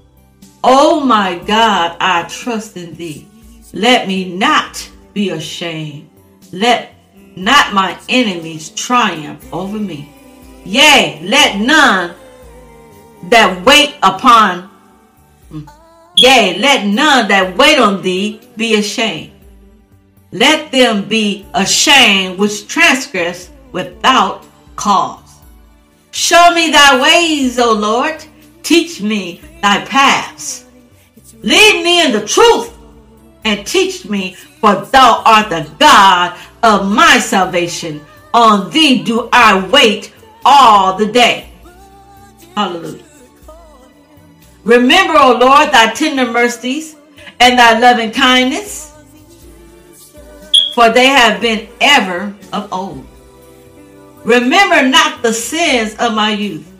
O 0.62 1.00
my 1.00 1.40
God, 1.48 1.96
I 2.02 2.24
trust 2.24 2.76
in 2.76 2.94
thee. 2.96 3.26
Let 3.72 4.06
me 4.06 4.36
not 4.36 4.92
be 5.14 5.30
ashamed. 5.30 6.10
Let 6.52 6.94
not 7.38 7.74
my 7.74 7.98
enemies 8.10 8.72
triumph 8.72 9.48
over 9.54 9.80
me. 9.80 10.14
Yea, 10.66 11.22
let 11.24 11.58
none 11.58 12.16
that 13.30 13.66
wait 13.66 13.96
upon, 14.04 14.70
yea, 16.22 16.58
let 16.60 16.86
none 16.86 17.28
that 17.28 17.58
wait 17.58 17.80
on 17.80 18.02
thee 18.02 18.40
be 18.56 18.76
ashamed. 18.76 19.32
Let 20.32 20.72
them 20.72 21.08
be 21.08 21.46
ashamed 21.54 22.38
which 22.38 22.68
transgress 22.68 23.50
without 23.72 24.46
cause. 24.76 25.40
Show 26.12 26.52
me 26.54 26.72
thy 26.72 27.02
ways, 27.02 27.60
O 27.60 27.74
Lord. 27.74 28.24
Teach 28.64 29.02
me 29.02 29.42
thy 29.62 29.84
paths. 29.86 30.66
Lead 31.42 31.84
me 31.84 32.06
in 32.06 32.12
the 32.12 32.26
truth 32.26 32.78
and 33.44 33.66
teach 33.66 34.06
me, 34.06 34.36
for 34.36 34.76
thou 34.76 35.24
art 35.26 35.50
the 35.50 35.70
God 35.80 36.38
of 36.62 36.90
my 36.90 37.18
salvation. 37.18 38.00
On 38.34 38.70
thee 38.70 39.04
do 39.04 39.28
I 39.34 39.68
wait 39.68 40.14
all 40.46 40.96
the 40.98 41.12
day. 41.12 41.50
Hallelujah. 42.56 43.11
Remember, 44.64 45.14
O 45.18 45.38
Lord, 45.40 45.72
thy 45.72 45.92
tender 45.94 46.32
mercies 46.32 46.96
and 47.40 47.58
thy 47.58 47.80
loving 47.80 48.12
kindness, 48.12 48.94
for 50.76 50.90
they 50.90 51.08
have 51.08 51.42
been 51.42 51.68
ever 51.82 52.36
of 52.54 52.72
old. 52.72 53.06
Remember 54.24 54.88
not 54.88 55.24
the 55.24 55.34
sins 55.34 55.96
of 56.00 56.14
my 56.14 56.32
youth, 56.32 56.72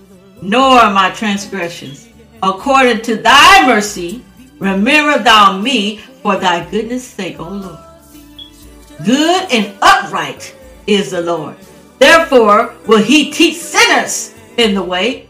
nor 0.42 0.90
my 0.92 1.10
transgressions. 1.12 2.08
According 2.44 3.02
to 3.04 3.18
thy 3.18 3.66
mercy, 3.66 4.24
remember 4.60 5.24
thou 5.24 5.58
me 5.60 5.98
for 6.22 6.38
thy 6.38 6.70
goodness 6.70 7.04
sake, 7.04 7.40
O 7.40 7.50
Lord. 7.50 7.80
Good 9.04 9.52
and 9.52 9.74
upright 9.82 10.56
is 10.86 11.12
the 11.12 11.22
Lord. 11.22 11.56
Therefore 11.98 12.76
will 12.86 13.02
he 13.02 13.32
teach 13.32 13.56
sinners 13.56 14.36
in 14.58 14.76
the 14.76 14.84
way. 14.84 15.28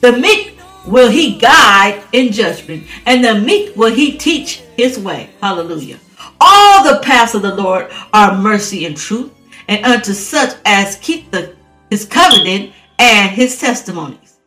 The 0.00 0.12
meek 0.12 0.51
will 0.86 1.10
he 1.10 1.38
guide 1.38 2.02
in 2.12 2.32
judgment, 2.32 2.84
and 3.06 3.24
the 3.24 3.34
meek 3.34 3.76
will 3.76 3.92
he 3.92 4.16
teach 4.16 4.62
his 4.76 4.98
way. 4.98 5.30
Hallelujah. 5.40 5.98
All 6.40 6.84
the 6.84 7.00
paths 7.00 7.34
of 7.34 7.42
the 7.42 7.54
Lord 7.54 7.90
are 8.12 8.36
mercy 8.36 8.86
and 8.86 8.96
truth 8.96 9.32
and 9.68 9.84
unto 9.84 10.12
such 10.12 10.56
as 10.64 10.96
keep 10.96 11.30
the, 11.30 11.54
his 11.90 12.04
covenant 12.04 12.72
and 12.98 13.30
his 13.30 13.58
testimonies. 13.58 14.38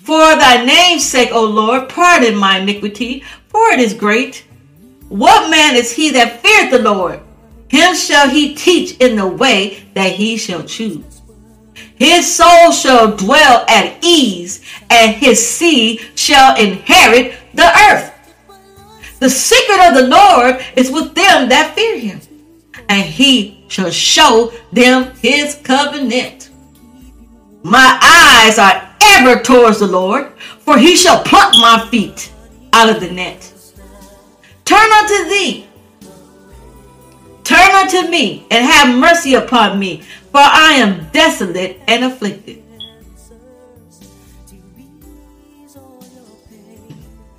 For 0.00 0.18
thy 0.18 0.64
name's 0.64 1.04
sake, 1.04 1.30
O 1.32 1.44
Lord, 1.44 1.88
pardon 1.88 2.34
my 2.36 2.58
iniquity, 2.58 3.24
for 3.48 3.70
it 3.70 3.80
is 3.80 3.92
great. 3.92 4.46
What 5.08 5.50
man 5.50 5.76
is 5.76 5.92
he 5.92 6.10
that 6.10 6.40
feareth 6.40 6.70
the 6.70 6.78
Lord? 6.78 7.20
Him 7.68 7.94
shall 7.94 8.28
he 8.28 8.54
teach 8.54 8.96
in 8.98 9.16
the 9.16 9.26
way 9.26 9.84
that 9.94 10.12
he 10.12 10.38
shall 10.38 10.62
choose. 10.62 11.17
His 11.98 12.32
soul 12.32 12.70
shall 12.70 13.16
dwell 13.16 13.64
at 13.68 13.98
ease, 14.02 14.60
and 14.88 15.14
his 15.14 15.44
seed 15.46 16.00
shall 16.14 16.56
inherit 16.56 17.34
the 17.54 17.66
earth. 17.90 18.14
The 19.18 19.28
secret 19.28 19.80
of 19.80 19.94
the 19.94 20.06
Lord 20.06 20.64
is 20.76 20.92
with 20.92 21.14
them 21.14 21.48
that 21.48 21.74
fear 21.74 21.98
him, 21.98 22.20
and 22.88 23.02
he 23.02 23.64
shall 23.68 23.90
show 23.90 24.52
them 24.72 25.12
his 25.16 25.56
covenant. 25.56 26.50
My 27.64 27.98
eyes 28.00 28.58
are 28.58 28.88
ever 29.02 29.42
towards 29.42 29.80
the 29.80 29.88
Lord, 29.88 30.32
for 30.60 30.78
he 30.78 30.96
shall 30.96 31.22
pluck 31.24 31.52
my 31.54 31.88
feet 31.90 32.32
out 32.72 32.88
of 32.88 33.00
the 33.00 33.10
net. 33.10 33.52
Turn 34.64 34.92
unto 34.92 35.28
thee, 35.28 35.67
turn 37.48 37.70
unto 37.70 38.10
me, 38.10 38.46
and 38.50 38.62
have 38.62 38.94
mercy 38.94 39.32
upon 39.32 39.78
me, 39.78 40.02
for 40.30 40.40
I 40.42 40.74
am 40.74 41.08
desolate 41.12 41.80
and 41.88 42.04
afflicted. 42.04 42.62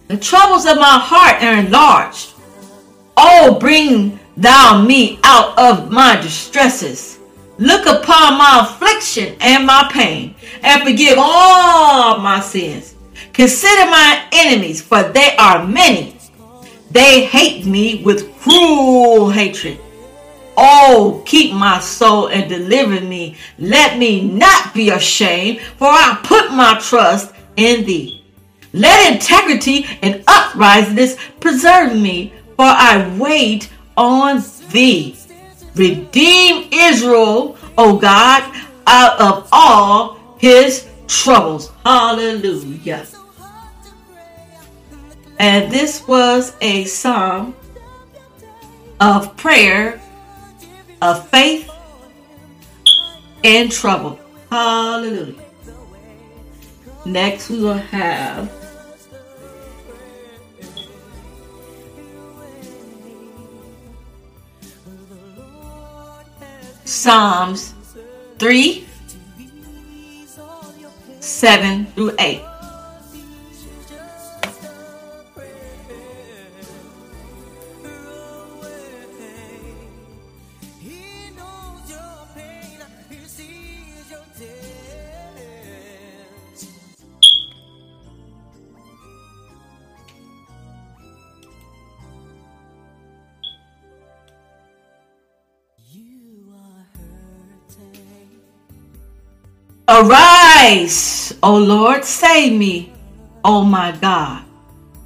The 0.08 0.18
troubles 0.18 0.66
of 0.66 0.78
my 0.78 0.98
heart 0.98 1.44
are 1.44 1.60
enlarged. 1.60 2.34
Oh, 3.16 3.60
bring 3.60 4.18
thou 4.36 4.84
me 4.84 5.20
out 5.24 5.56
of 5.60 5.92
my 5.92 6.20
distresses. 6.20 7.20
Look 7.60 7.86
upon 7.86 8.40
my 8.40 8.62
affliction 8.64 9.36
and 9.42 9.68
my 9.68 9.88
pain, 9.94 10.34
and 10.64 10.82
forgive 10.82 11.20
all 11.20 12.18
my 12.18 12.40
sins. 12.40 12.96
Consider 13.32 13.86
my 13.92 14.26
enemies, 14.32 14.82
for 14.82 15.04
they 15.04 15.36
are 15.38 15.68
many. 15.68 16.16
They 16.90 17.26
hate 17.26 17.68
me 17.68 18.02
with 18.04 18.36
cruel 18.40 19.30
hatred. 19.30 19.80
Oh, 20.62 21.24
keep 21.26 21.54
my 21.54 21.80
soul 21.80 22.28
and 22.28 22.50
deliver 22.50 23.00
me. 23.00 23.38
Let 23.58 23.98
me 23.98 24.30
not 24.30 24.74
be 24.74 24.90
ashamed, 24.90 25.62
for 25.78 25.88
I 25.88 26.20
put 26.22 26.52
my 26.52 26.78
trust 26.82 27.34
in 27.56 27.86
thee. 27.86 28.26
Let 28.74 29.14
integrity 29.14 29.86
and 30.02 30.22
uprightness 30.28 31.16
preserve 31.40 31.96
me, 31.96 32.34
for 32.58 32.66
I 32.66 33.16
wait 33.18 33.70
on 33.96 34.44
thee. 34.70 35.16
Redeem 35.76 36.68
Israel, 36.74 37.58
O 37.78 37.98
God, 37.98 38.44
out 38.86 39.18
of 39.22 39.48
all 39.54 40.20
his 40.40 40.90
troubles. 41.08 41.72
Hallelujah. 41.86 43.08
And 45.40 45.72
this 45.72 46.06
was 46.06 46.54
a 46.60 46.84
psalm 46.84 47.56
of 49.00 49.38
prayer, 49.38 50.02
of 51.02 51.28
faith, 51.30 51.70
and 53.44 53.72
trouble. 53.72 54.20
Hallelujah. 54.50 55.36
Next, 57.06 57.50
we 57.50 57.60
will 57.62 57.74
have 57.74 58.52
Psalms 66.84 67.74
3 68.40 68.86
7 71.20 71.86
through 71.88 72.16
8. 72.20 72.49
Arise, 100.00 101.38
O 101.44 101.58
Lord, 101.58 102.06
save 102.06 102.58
me, 102.58 102.94
O 103.44 103.66
my 103.66 103.92
God. 104.00 104.46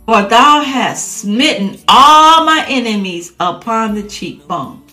For 0.06 0.22
thou 0.22 0.62
hast 0.62 1.18
smitten 1.22 1.80
all 1.88 2.46
my 2.46 2.64
enemies 2.70 3.34
upon 3.40 3.96
the 3.96 4.04
cheekbone. 4.04 4.84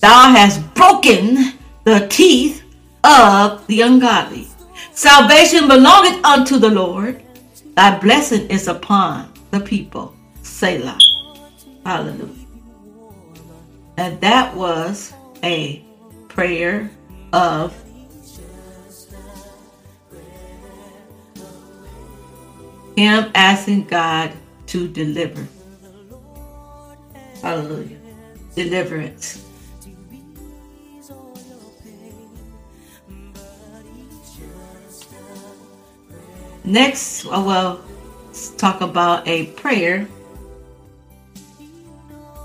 Thou 0.00 0.28
hast 0.28 0.74
broken 0.74 1.54
the 1.84 2.06
teeth 2.08 2.62
of 3.02 3.66
the 3.66 3.80
ungodly. 3.80 4.46
Salvation 4.92 5.68
belongeth 5.68 6.22
unto 6.22 6.58
the 6.58 6.68
Lord. 6.68 7.22
Thy 7.76 7.98
blessing 7.98 8.46
is 8.50 8.68
upon 8.68 9.32
the 9.52 9.60
people. 9.60 10.14
Selah. 10.42 10.98
Hallelujah. 11.86 12.46
And 13.96 14.20
that 14.20 14.54
was 14.54 15.14
a 15.42 15.82
prayer 16.28 16.90
of 17.32 17.72
him 22.96 23.30
asking 23.34 23.84
God 23.84 24.32
to 24.66 24.88
deliver. 24.88 25.46
Hallelujah. 27.42 27.98
Deliverance. 28.54 29.46
Next, 36.64 37.26
uh, 37.26 37.30
I 37.30 37.38
will 37.38 37.80
talk 38.56 38.80
about 38.80 39.26
a 39.26 39.46
prayer 39.46 40.06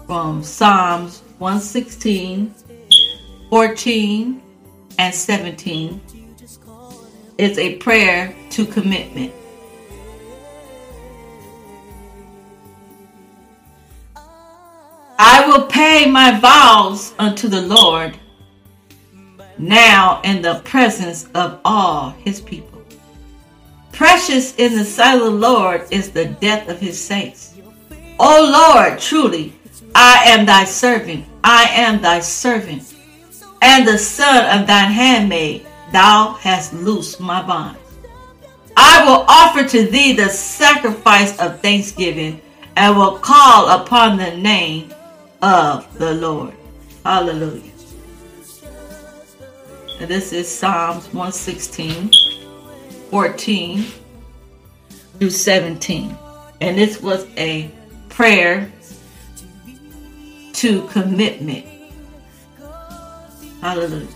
from 0.07 0.41
Psalms 0.41 1.21
116, 1.37 2.53
14, 3.49 4.41
and 4.97 5.13
17. 5.13 6.01
It's 7.37 7.57
a 7.57 7.75
prayer 7.75 8.33
to 8.51 8.65
commitment. 8.65 9.33
Will 15.55 15.67
pay 15.67 16.05
my 16.09 16.37
vows 16.39 17.13
unto 17.17 17.47
the 17.47 17.61
Lord 17.61 18.17
now 19.57 20.19
in 20.23 20.41
the 20.41 20.61
presence 20.65 21.29
of 21.33 21.61
all 21.63 22.09
his 22.09 22.41
people. 22.41 22.83
Precious 23.93 24.53
in 24.57 24.77
the 24.77 24.83
sight 24.83 25.15
of 25.15 25.21
the 25.21 25.29
Lord 25.29 25.87
is 25.91 26.11
the 26.11 26.25
death 26.25 26.67
of 26.67 26.79
his 26.79 27.01
saints. 27.01 27.55
O 28.19 28.73
Lord, 28.75 28.99
truly, 28.99 29.53
I 29.93 30.23
am 30.25 30.45
thy 30.45 30.65
servant. 30.65 31.25
I 31.41 31.69
am 31.71 32.01
thy 32.01 32.19
servant, 32.19 32.93
and 33.61 33.87
the 33.87 33.97
son 33.97 34.59
of 34.59 34.67
thine 34.67 34.91
handmaid. 34.91 35.65
Thou 35.93 36.33
hast 36.33 36.73
loosed 36.73 37.21
my 37.21 37.41
bonds. 37.41 37.79
I 38.75 39.05
will 39.05 39.23
offer 39.29 39.63
to 39.63 39.85
thee 39.85 40.11
the 40.11 40.27
sacrifice 40.27 41.39
of 41.39 41.61
thanksgiving, 41.61 42.41
and 42.75 42.97
will 42.97 43.19
call 43.19 43.69
upon 43.69 44.17
the 44.17 44.35
name 44.35 44.91
of 45.45 45.99
the 45.99 46.15
Lord. 46.15 46.55
Hallelujah. 47.05 47.71
And 49.99 50.09
this 50.09 50.33
is 50.33 50.49
Psalms 50.49 51.05
116, 51.13 52.11
14 53.11 53.85
through 55.19 55.29
17. 55.29 56.17
And 56.61 56.77
this 56.77 56.99
was 56.99 57.27
a 57.37 57.69
prayer 58.09 58.71
to 60.53 60.87
commitment. 60.87 61.65
Hallelujah. 63.61 64.07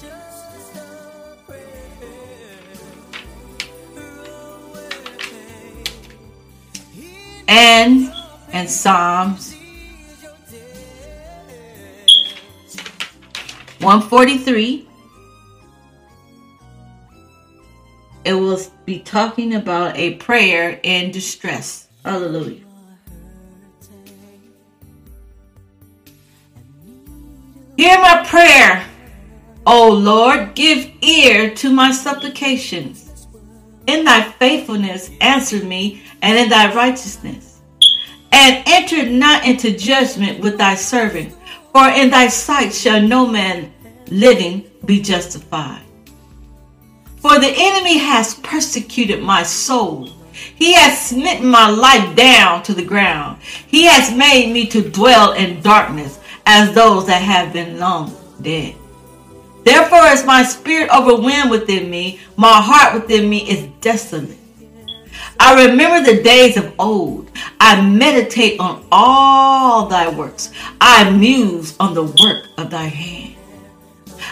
And 7.47 8.11
and 8.51 8.67
Psalms 8.67 9.48
143. 13.79 14.87
It 18.25 18.33
will 18.33 18.59
be 18.85 18.99
talking 18.99 19.55
about 19.55 19.95
a 19.95 20.15
prayer 20.15 20.79
in 20.83 21.11
distress. 21.11 21.87
Hallelujah. 22.03 22.65
Hear 27.77 27.97
my 27.99 28.25
prayer, 28.27 28.85
O 29.65 29.89
Lord, 29.89 30.53
give 30.53 30.91
ear 31.01 31.55
to 31.55 31.71
my 31.71 31.93
supplications. 31.93 33.27
In 33.87 34.03
thy 34.03 34.21
faithfulness 34.33 35.09
answer 35.21 35.63
me, 35.63 36.03
and 36.21 36.37
in 36.37 36.49
thy 36.49 36.73
righteousness. 36.73 37.61
And 38.33 38.63
enter 38.67 39.09
not 39.09 39.45
into 39.45 39.75
judgment 39.75 40.41
with 40.41 40.57
thy 40.57 40.75
servant, 40.75 41.33
for 41.71 41.87
in 41.89 42.09
thy 42.09 42.27
sight 42.27 42.73
shall 42.73 43.01
no 43.01 43.27
man 43.27 43.71
living 44.09 44.69
be 44.85 45.01
justified. 45.01 45.83
For 47.17 47.37
the 47.37 47.53
enemy 47.53 47.97
has 47.97 48.35
persecuted 48.35 49.21
my 49.21 49.43
soul. 49.43 50.09
He 50.33 50.73
has 50.73 51.07
smitten 51.07 51.47
my 51.47 51.69
life 51.69 52.15
down 52.15 52.63
to 52.63 52.73
the 52.73 52.85
ground. 52.85 53.41
He 53.67 53.83
has 53.85 54.15
made 54.15 54.53
me 54.53 54.67
to 54.67 54.89
dwell 54.89 55.33
in 55.33 55.61
darkness 55.61 56.19
as 56.45 56.73
those 56.73 57.07
that 57.07 57.21
have 57.21 57.51
been 57.51 57.77
long 57.77 58.15
dead. 58.41 58.75
Therefore 59.63 60.05
is 60.07 60.25
my 60.25 60.43
spirit 60.43 60.89
overwhelmed 60.89 61.51
within 61.51 61.89
me, 61.89 62.19
my 62.37 62.61
heart 62.61 62.93
within 62.93 63.29
me 63.29 63.49
is 63.49 63.67
desolate. 63.81 64.37
I 65.39 65.65
remember 65.67 66.11
the 66.11 66.21
days 66.21 66.57
of 66.57 66.73
old. 66.77 67.31
I 67.59 67.81
meditate 67.81 68.59
on 68.59 68.85
all 68.91 69.87
thy 69.87 70.09
works. 70.09 70.51
I 70.81 71.09
muse 71.09 71.75
on 71.79 71.93
the 71.93 72.03
work 72.03 72.45
of 72.57 72.69
thy 72.69 72.85
hand. 72.85 73.35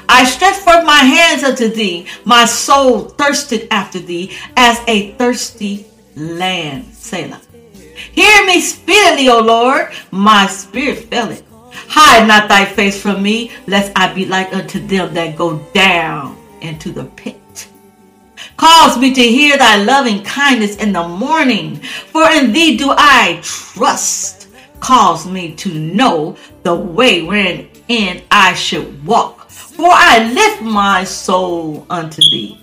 I 0.10 0.26
stretch 0.26 0.56
forth 0.56 0.86
my 0.86 1.00
hands 1.00 1.43
unto 1.43 1.70
thee. 1.70 2.08
My 2.26 2.46
soul 2.46 3.02
thirsted 3.02 3.67
after 3.72 4.00
thee 4.00 4.36
as 4.56 4.80
a 4.88 5.12
thirsty 5.13 5.86
land. 6.15 6.93
Selah. 6.93 7.41
Hear 8.12 8.46
me 8.46 8.62
speedily, 8.62 9.30
O 9.30 9.39
Lord. 9.39 9.91
My 10.12 10.48
spirit 10.48 11.06
faileth. 11.06 11.43
Hide 11.88 12.28
not 12.28 12.50
thy 12.50 12.65
face 12.65 13.02
from 13.02 13.24
me, 13.24 13.52
lest 13.67 13.91
I 13.96 14.13
be 14.13 14.26
like 14.26 14.54
unto 14.54 14.80
them 14.86 15.13
that 15.13 15.38
go 15.38 15.60
down 15.74 16.38
into 16.62 16.91
the 16.91 17.06
pit. 17.06 17.39
Cause 18.58 18.98
me 18.98 19.13
to 19.13 19.22
hear 19.22 19.56
thy 19.56 19.84
loving 19.84 20.24
kindness 20.24 20.78
in 20.78 20.91
the 20.91 21.08
morning, 21.08 21.76
for 21.78 22.30
in 22.32 22.52
thee 22.52 22.76
do 22.76 22.89
I 22.89 23.39
trust. 23.43 24.48
Cause 24.80 25.28
me 25.28 25.54
to 25.56 25.74
know 25.74 26.36
the 26.63 26.74
way 26.74 27.22
wherein 27.22 27.70
I 28.32 28.56
should 28.56 29.06
walk, 29.06 29.50
for 29.50 29.89
I 29.89 30.32
lift 30.34 30.63
my 30.63 31.04
soul 31.04 31.86
unto 31.89 32.22
thee. 32.22 32.60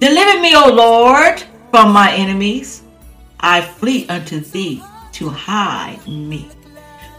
Deliver 0.00 0.40
me, 0.40 0.54
O 0.54 0.70
Lord, 0.70 1.42
from 1.70 1.92
my 1.92 2.12
enemies. 2.12 2.82
I 3.40 3.62
flee 3.62 4.06
unto 4.08 4.40
thee 4.40 4.82
to 5.12 5.30
hide 5.30 6.06
me. 6.06 6.48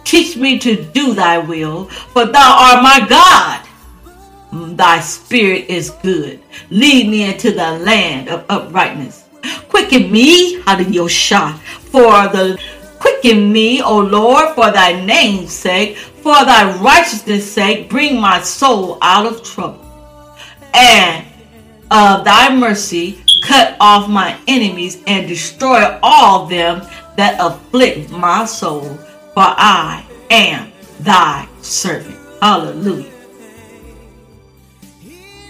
Teach 0.03 0.37
me 0.37 0.59
to 0.59 0.83
do 0.83 1.15
thy 1.15 1.39
will, 1.39 1.85
for 1.85 2.25
thou 2.25 2.57
art 2.59 2.83
my 2.83 3.07
God. 3.07 3.64
Thy 4.75 4.99
spirit 5.01 5.69
is 5.69 5.89
good. 5.89 6.39
Lead 6.69 7.09
me 7.09 7.29
into 7.29 7.51
the 7.51 7.79
land 7.79 8.29
of 8.29 8.45
uprightness. 8.49 9.25
Quicken 9.69 10.11
me, 10.11 10.61
Hadiyosha, 10.61 11.57
for 11.91 12.27
the 12.29 12.59
quicken 12.99 13.51
me, 13.51 13.81
O 13.81 13.99
Lord, 13.99 14.55
for 14.55 14.71
thy 14.71 15.03
name's 15.05 15.51
sake, 15.51 15.97
for 15.97 16.33
thy 16.45 16.75
righteousness' 16.79 17.51
sake, 17.51 17.89
bring 17.89 18.19
my 18.19 18.41
soul 18.41 18.97
out 19.01 19.25
of 19.25 19.43
trouble. 19.43 19.85
And 20.73 21.25
of 21.91 22.23
thy 22.25 22.55
mercy, 22.55 23.19
cut 23.43 23.77
off 23.79 24.09
my 24.09 24.37
enemies 24.47 25.03
and 25.05 25.27
destroy 25.27 25.99
all 26.01 26.47
them 26.47 26.81
that 27.15 27.37
afflict 27.39 28.09
my 28.09 28.45
soul 28.45 28.97
for 29.35 29.43
I 29.43 30.05
am 30.31 30.71
thy 31.01 31.47
servant. 31.61 32.17
Hallelujah. 32.41 33.14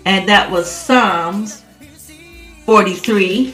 And 0.06 0.30
that 0.30 0.52
was 0.52 0.70
Psalms 0.70 1.64
43, 2.66 3.54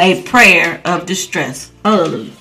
a 0.00 0.22
prayer 0.22 0.80
of 0.84 1.06
distress. 1.06 1.70
Hallelujah. 1.84 2.32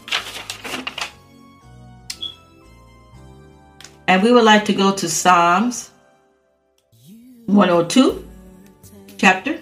And 4.08 4.24
we 4.24 4.32
would 4.32 4.44
like 4.44 4.66
to 4.66 4.74
go 4.74 4.92
to 4.96 5.08
Psalms 5.08 5.92
102, 7.46 8.28
chapter. 9.18 9.62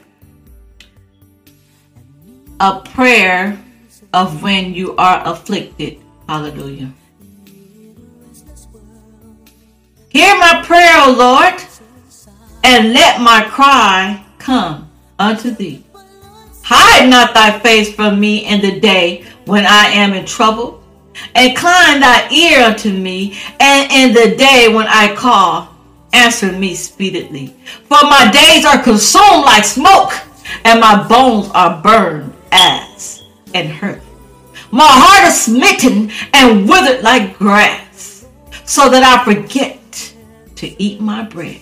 A 2.60 2.80
prayer 2.80 3.62
of 4.14 4.42
when 4.42 4.74
you 4.74 4.96
are 4.96 5.22
afflicted. 5.28 6.00
Hallelujah. 6.28 6.92
Hear 10.10 10.38
my 10.40 10.64
prayer, 10.66 10.96
O 11.02 11.12
Lord, 11.12 11.62
and 12.68 12.94
let 12.94 13.22
my 13.22 13.48
cry 13.50 14.22
come 14.40 14.90
unto 15.18 15.52
thee. 15.52 15.82
Hide 16.64 17.10
not 17.10 17.34
thy 17.34 17.58
face 17.60 17.96
from 17.96 18.20
me 18.20 18.46
in 18.46 18.60
the 18.60 18.82
day 18.82 19.24
when 19.46 19.66
I 19.66 19.86
am 19.86 20.12
in 20.14 20.26
trouble. 20.26 20.84
Incline 21.34 22.02
thy 22.02 22.30
ear 22.30 22.66
unto 22.66 22.92
me, 22.92 23.38
and 23.62 23.90
in 23.90 24.14
the 24.14 24.36
day 24.36 24.68
when 24.68 24.86
I 24.86 25.16
call, 25.16 25.74
answer 26.12 26.52
me 26.52 26.76
speedily. 26.76 27.56
For 27.86 28.02
my 28.04 28.30
days 28.32 28.66
are 28.66 28.84
consumed 28.84 29.46
like 29.46 29.64
smoke, 29.64 30.12
and 30.66 30.82
my 30.82 31.08
bones 31.08 31.50
are 31.54 31.82
burned 31.82 32.34
as 32.52 33.24
and 33.54 33.70
hurt. 33.70 34.02
My 34.72 34.90
heart 34.90 35.30
is 35.30 35.42
smitten 35.42 36.12
and 36.34 36.68
withered 36.68 37.02
like 37.02 37.38
grass, 37.38 38.26
so 38.66 38.90
that 38.90 39.04
I 39.04 39.24
forget 39.24 40.14
to 40.56 40.84
eat 40.84 41.00
my 41.00 41.24
bread. 41.24 41.62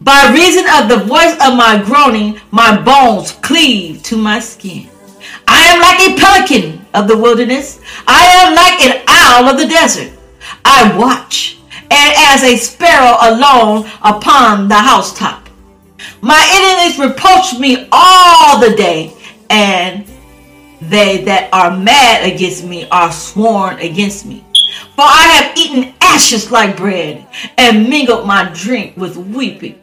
By 0.00 0.32
reason 0.32 0.64
of 0.74 0.88
the 0.88 1.04
voice 1.04 1.34
of 1.34 1.56
my 1.56 1.82
groaning, 1.84 2.40
my 2.52 2.80
bones 2.80 3.32
cleave 3.32 4.02
to 4.04 4.16
my 4.16 4.38
skin. 4.38 4.88
I 5.48 5.66
am 5.66 5.80
like 5.80 6.00
a 6.00 6.20
pelican 6.20 6.86
of 6.94 7.08
the 7.08 7.18
wilderness. 7.18 7.80
I 8.06 8.24
am 8.42 8.54
like 8.54 8.80
an 8.80 9.04
owl 9.08 9.50
of 9.50 9.58
the 9.58 9.66
desert. 9.66 10.12
I 10.64 10.96
watch, 10.96 11.58
and 11.90 12.14
as 12.16 12.44
a 12.44 12.56
sparrow 12.56 13.16
alone 13.22 13.90
upon 14.02 14.68
the 14.68 14.76
housetop. 14.76 15.48
My 16.20 16.40
enemies 16.52 16.98
reproach 16.98 17.58
me 17.58 17.88
all 17.90 18.60
the 18.60 18.76
day, 18.76 19.12
and 19.50 20.06
they 20.80 21.24
that 21.24 21.50
are 21.52 21.76
mad 21.76 22.32
against 22.32 22.64
me 22.64 22.88
are 22.90 23.10
sworn 23.10 23.78
against 23.80 24.26
me. 24.26 24.44
For 24.94 25.02
I 25.02 25.24
have 25.34 25.58
eaten 25.58 25.92
ashes 26.00 26.52
like 26.52 26.76
bread, 26.76 27.26
and 27.56 27.88
mingled 27.90 28.28
my 28.28 28.48
drink 28.54 28.96
with 28.96 29.16
weeping. 29.16 29.80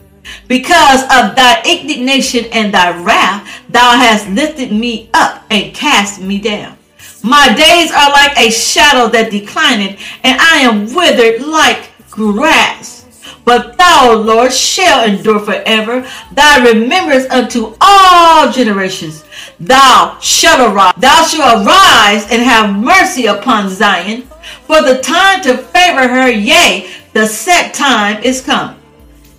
Because 0.47 1.03
of 1.03 1.35
thy 1.35 1.61
indignation 1.65 2.45
and 2.51 2.73
thy 2.73 3.01
wrath, 3.01 3.47
thou 3.69 3.97
hast 3.97 4.29
lifted 4.29 4.71
me 4.71 5.09
up 5.13 5.43
and 5.49 5.73
cast 5.73 6.21
me 6.21 6.39
down. 6.39 6.77
My 7.23 7.53
days 7.53 7.91
are 7.91 8.11
like 8.11 8.37
a 8.37 8.51
shadow 8.51 9.07
that 9.09 9.31
declineth, 9.31 9.99
and 10.23 10.39
I 10.39 10.57
am 10.59 10.93
withered 10.93 11.41
like 11.41 11.89
grass. 12.11 13.05
But 13.43 13.77
thou, 13.77 14.13
Lord, 14.13 14.51
shall 14.51 15.07
endure 15.07 15.39
forever. 15.39 16.07
Thy 16.31 16.71
remembrance 16.71 17.29
unto 17.29 17.75
all 17.79 18.51
generations. 18.51 19.23
Thou 19.59 20.17
shalt 20.19 20.59
arise. 20.59 20.93
Thou 20.97 21.23
shalt 21.23 21.65
arise 21.65 22.31
and 22.31 22.41
have 22.41 22.75
mercy 22.75 23.27
upon 23.27 23.69
Zion. 23.69 24.23
For 24.65 24.81
the 24.81 24.99
time 25.01 25.41
to 25.43 25.57
favor 25.57 26.07
her, 26.07 26.29
yea, 26.29 26.89
the 27.13 27.27
set 27.27 27.73
time 27.73 28.21
is 28.23 28.41
come. 28.41 28.75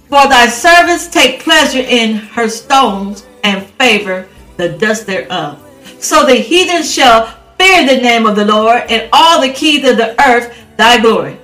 For 0.09 0.29
thy 0.29 0.47
servants 0.47 1.09
take 1.09 1.41
pleasure 1.41 1.81
in 1.81 2.15
her 2.17 2.49
stones 2.49 3.27
and 3.43 3.67
favor 3.67 4.29
the 4.57 4.69
dust 4.71 5.07
thereof. 5.07 5.61
So 5.99 6.25
the 6.25 6.37
heathen 6.37 6.83
shall 6.83 7.27
fear 7.59 7.87
the 7.87 8.01
name 8.01 8.27
of 8.27 8.37
the 8.37 8.45
Lord, 8.45 8.83
and 8.89 9.09
all 9.13 9.41
the 9.41 9.53
kings 9.53 9.89
of 9.89 9.97
the 9.97 10.15
earth 10.29 10.57
thy 10.77 11.01
glory. 11.01 11.39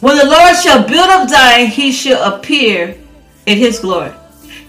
When 0.00 0.18
the 0.18 0.26
Lord 0.26 0.56
shall 0.56 0.86
build 0.86 1.08
up 1.08 1.28
Zion, 1.28 1.68
he 1.68 1.92
shall 1.92 2.34
appear 2.34 2.98
in 3.46 3.58
his 3.58 3.80
glory. 3.80 4.12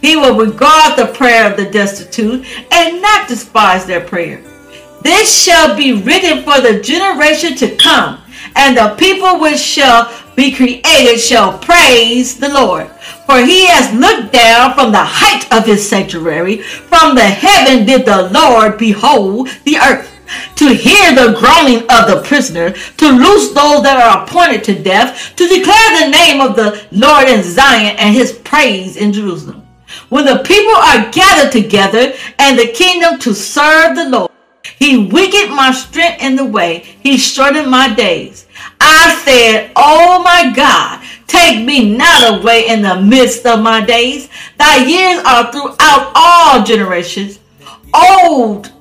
He 0.02 0.16
will 0.16 0.38
regard 0.38 0.98
the 0.98 1.14
prayer 1.14 1.50
of 1.50 1.58
the 1.58 1.70
destitute 1.70 2.46
and 2.72 3.02
not 3.02 3.28
despise 3.28 3.86
their 3.86 4.02
prayer. 4.02 4.44
This 5.02 5.44
shall 5.44 5.76
be 5.76 5.94
written 5.94 6.44
for 6.44 6.62
the 6.62 6.82
generation 6.82 7.56
to 7.58 7.76
come, 7.76 8.22
and 8.56 8.78
the 8.78 8.96
people 8.98 9.40
which 9.40 9.60
shall 9.60 10.12
be 10.36 10.52
created 10.52 11.20
shall 11.20 11.58
praise 11.60 12.38
the 12.38 12.50
Lord. 12.50 12.88
For 13.26 13.40
he 13.40 13.68
has 13.68 13.94
looked 13.94 14.34
down 14.34 14.74
from 14.74 14.92
the 14.92 15.04
height 15.04 15.52
of 15.52 15.66
his 15.66 15.88
sanctuary. 15.88 16.58
From 16.62 17.16
the 17.16 17.22
heaven 17.22 17.86
did 17.86 18.06
the 18.06 18.30
Lord 18.30 18.78
behold 18.78 19.50
the 19.66 19.78
earth 19.78 20.10
to 20.56 20.74
hear 20.74 21.14
the 21.14 21.38
groaning 21.40 21.84
of 21.92 22.08
the 22.08 22.24
prisoner, 22.26 22.72
to 22.72 23.10
loose 23.10 23.54
those 23.54 23.84
that 23.84 24.02
are 24.02 24.24
appointed 24.24 24.64
to 24.64 24.84
death, 24.84 25.36
to 25.36 25.48
declare 25.48 26.00
the 26.00 26.12
name 26.12 26.42
of 26.42 26.56
the 26.56 26.86
Lord 26.92 27.28
in 27.28 27.44
Zion 27.44 27.96
and 27.98 28.16
his 28.16 28.32
praise 28.32 28.98
in 28.98 29.14
Jerusalem. 29.14 29.68
When 30.10 30.26
the 30.26 30.44
people 30.44 30.76
are 30.76 31.12
gathered 31.12 31.52
together 31.52 32.14
and 32.40 32.58
the 32.58 32.68
kingdom 32.68 33.20
to 33.20 33.34
serve 33.34 33.96
the 33.96 34.10
Lord, 34.10 34.32
he 34.80 35.08
weakened 35.08 35.56
my 35.56 35.72
strength 35.72 36.22
in 36.22 36.36
the 36.36 36.46
way. 36.46 36.80
He 37.02 37.18
shortened 37.18 37.70
my 37.70 37.94
days. 37.94 38.48
I 38.84 39.22
said, 39.24 39.72
Oh 39.76 40.22
my 40.24 40.54
God, 40.54 41.04
Take 41.34 41.66
me 41.66 41.96
not 41.96 42.42
away 42.42 42.68
in 42.68 42.84
the 42.84 43.02
midst 43.02 43.44
of 43.48 43.60
my 43.60 43.84
days. 43.84 44.30
Thy 44.56 44.86
years 44.86 45.24
are 45.26 45.52
throughout 45.52 46.12
all 46.14 46.64
generations. 46.64 47.40
Old 47.92 48.72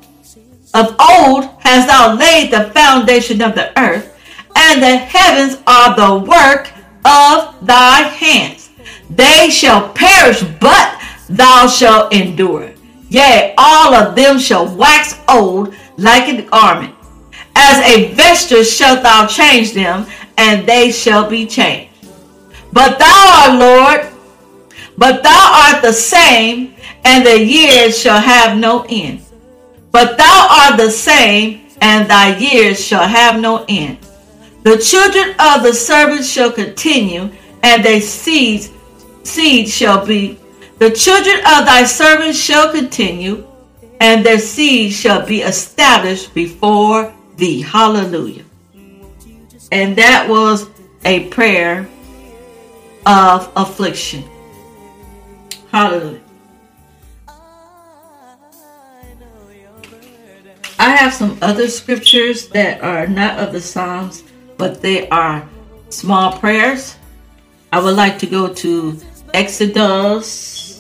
of 0.75 0.95
old 1.01 1.45
hast 1.61 1.89
thou 1.89 2.15
laid 2.15 2.53
the 2.53 2.71
foundation 2.73 3.41
of 3.41 3.55
the 3.55 3.73
earth, 3.81 4.19
and 4.55 4.83
the 4.83 4.97
heavens 4.97 5.63
are 5.67 5.97
the 5.97 6.27
work 6.29 6.71
of 7.07 7.67
thy 7.67 8.03
hands. 8.03 8.69
They 9.09 9.49
shall 9.49 9.89
perish, 9.95 10.43
but 10.61 11.01
thou 11.31 11.67
shalt 11.69 12.13
endure. 12.13 12.75
Yea, 13.09 13.55
all 13.57 13.95
of 13.95 14.15
them 14.15 14.39
shall 14.39 14.69
wax 14.77 15.19
old 15.27 15.75
like 15.97 16.29
a 16.29 16.43
garment. 16.43 16.95
As 17.65 17.79
a 17.95 18.13
vesture 18.15 18.65
shalt 18.65 19.05
thou 19.05 19.25
change 19.29 19.73
them, 19.73 20.05
and 20.37 20.67
they 20.67 20.91
shall 20.91 21.31
be 21.31 21.47
changed. 21.47 21.95
But 22.73 22.99
thou 22.99 23.21
art 23.39 23.59
Lord, 23.61 24.01
but 24.99 25.23
thou 25.23 25.71
art 25.71 25.81
the 25.81 25.93
same, 25.93 26.75
and 27.05 27.25
the 27.25 27.39
years 27.39 27.97
shall 27.97 28.21
have 28.21 28.59
no 28.59 28.85
end. 28.89 29.23
But 29.93 30.19
thou 30.19 30.49
art 30.51 30.77
the 30.77 30.91
same, 30.91 31.69
and 31.81 32.11
thy 32.11 32.37
years 32.37 32.85
shall 32.85 33.07
have 33.07 33.41
no 33.41 33.65
end. 33.69 33.99
The 34.65 34.79
children 34.79 35.37
of 35.39 35.63
the 35.63 35.73
servants 35.73 36.29
shall 36.29 36.51
continue, 36.51 37.31
and 37.63 37.85
their 37.85 38.01
seeds 38.01 38.71
seed 39.23 39.69
shall 39.69 40.05
be. 40.05 40.37
The 40.79 40.91
children 40.91 41.37
of 41.47 41.65
thy 41.67 41.85
servants 41.85 42.39
shall 42.39 42.73
continue, 42.73 43.47
and 44.01 44.27
their 44.27 44.41
seed 44.41 44.93
shall 44.93 45.25
be 45.25 45.43
established 45.43 46.35
before 46.35 47.15
thee. 47.43 47.61
Hallelujah. 47.61 48.45
And 49.73 49.97
that 49.97 50.29
was 50.29 50.69
a 51.05 51.29
prayer 51.31 51.89
of 53.05 53.51
affliction. 53.57 54.23
Hallelujah. 55.73 56.21
I 60.79 60.91
have 60.97 61.13
some 61.13 61.37
other 61.43 61.67
scriptures 61.67 62.47
that 62.51 62.81
are 62.81 63.09
not 63.09 63.41
of 63.41 63.53
the 63.53 63.61
Psalms, 63.61 64.23
but 64.57 64.81
they 64.81 65.09
are 65.09 65.49
small 65.89 66.39
prayers. 66.39 66.95
I 67.73 67.81
would 67.83 67.97
like 67.97 68.21
to 68.21 68.27
go 68.27 68.55
to 68.55 68.97
Exodus. 69.35 70.72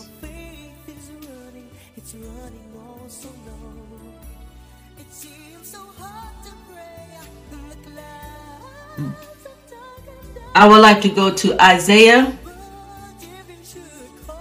I 10.54 10.68
would 10.68 10.80
like 10.80 11.00
to 11.02 11.08
go 11.08 11.32
to 11.32 11.62
Isaiah 11.62 12.26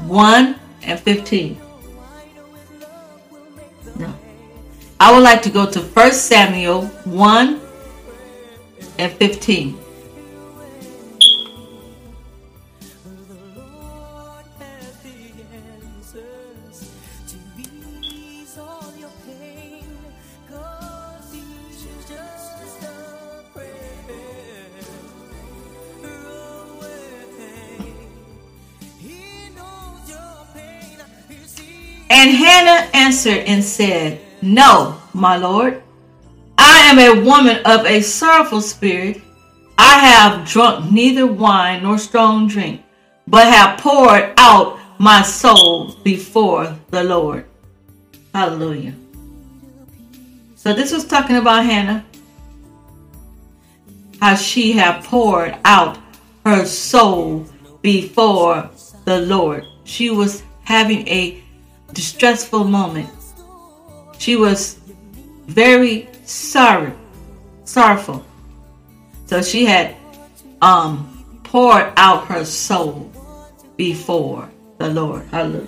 1 0.08 0.56
and 0.84 1.00
15. 1.00 1.58
I 5.00 5.12
would 5.12 5.24
like 5.24 5.42
to 5.44 5.50
go 5.50 5.70
to 5.70 5.82
1 5.82 6.12
Samuel 6.12 6.86
1 6.86 7.62
and 9.00 9.12
15. 9.14 9.81
And 32.22 32.30
Hannah 32.30 32.88
answered 32.94 33.46
and 33.48 33.64
said, 33.64 34.22
no, 34.44 35.02
my 35.12 35.38
lord. 35.38 35.82
I 36.56 36.82
am 36.82 37.00
a 37.00 37.26
woman 37.26 37.66
of 37.66 37.84
a 37.88 38.00
sorrowful 38.02 38.62
spirit. 38.62 39.20
I 39.76 39.98
have 39.98 40.48
drunk 40.48 40.92
neither 40.92 41.26
wine 41.26 41.82
nor 41.82 41.98
strong 41.98 42.48
drink, 42.48 42.84
but 43.26 43.48
have 43.48 43.80
poured 43.80 44.36
out 44.38 44.78
my 45.00 45.24
soul 45.24 45.96
before 46.04 46.78
the 46.92 47.04
Lord. 47.04 47.48
Hallelujah. 48.36 48.94
So 50.54 50.76
this 50.76 50.94
was 50.94 51.08
talking 51.08 51.38
about 51.38 51.66
Hannah, 51.66 52.06
how 54.20 54.36
she 54.36 54.74
had 54.74 55.04
poured 55.04 55.58
out 55.66 55.98
her 56.46 56.66
soul 56.66 57.48
before 57.82 58.70
the 59.06 59.22
Lord. 59.22 59.66
She 59.86 60.12
was 60.12 60.44
having 60.66 61.08
a 61.08 61.41
distressful 61.94 62.64
moment 62.64 63.10
she 64.22 64.36
was 64.36 64.80
very 65.48 66.08
sorry, 66.26 66.94
sorrowful. 67.66 68.24
So 69.26 69.42
she 69.42 69.66
had 69.66 69.96
um, 70.62 71.42
poured 71.44 71.92
out 71.98 72.28
her 72.28 72.46
soul 72.46 73.12
before 73.78 74.48
the 74.78 74.90
Lord. 74.90 75.26
Hallelujah. 75.32 75.68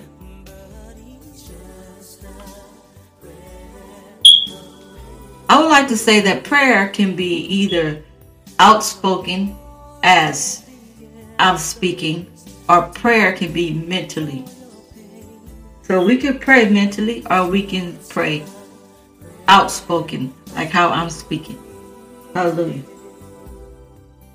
I 5.48 5.60
would 5.60 5.68
like 5.68 5.88
to 5.88 5.96
say 5.96 6.20
that 6.20 6.44
prayer 6.44 6.90
can 6.90 7.16
be 7.16 7.46
either 7.46 8.04
outspoken 8.60 9.56
as 10.04 10.64
I'm 11.40 11.58
speaking, 11.58 12.30
or 12.68 12.82
prayer 12.82 13.32
can 13.32 13.52
be 13.52 13.74
mentally 13.74 14.44
so 15.84 16.04
we 16.04 16.16
can 16.16 16.38
pray 16.38 16.68
mentally 16.68 17.24
or 17.30 17.46
we 17.46 17.62
can 17.62 17.98
pray 18.08 18.42
outspoken, 19.48 20.32
like 20.54 20.70
how 20.70 20.88
I'm 20.88 21.10
speaking. 21.10 21.62
Hallelujah. 22.34 22.82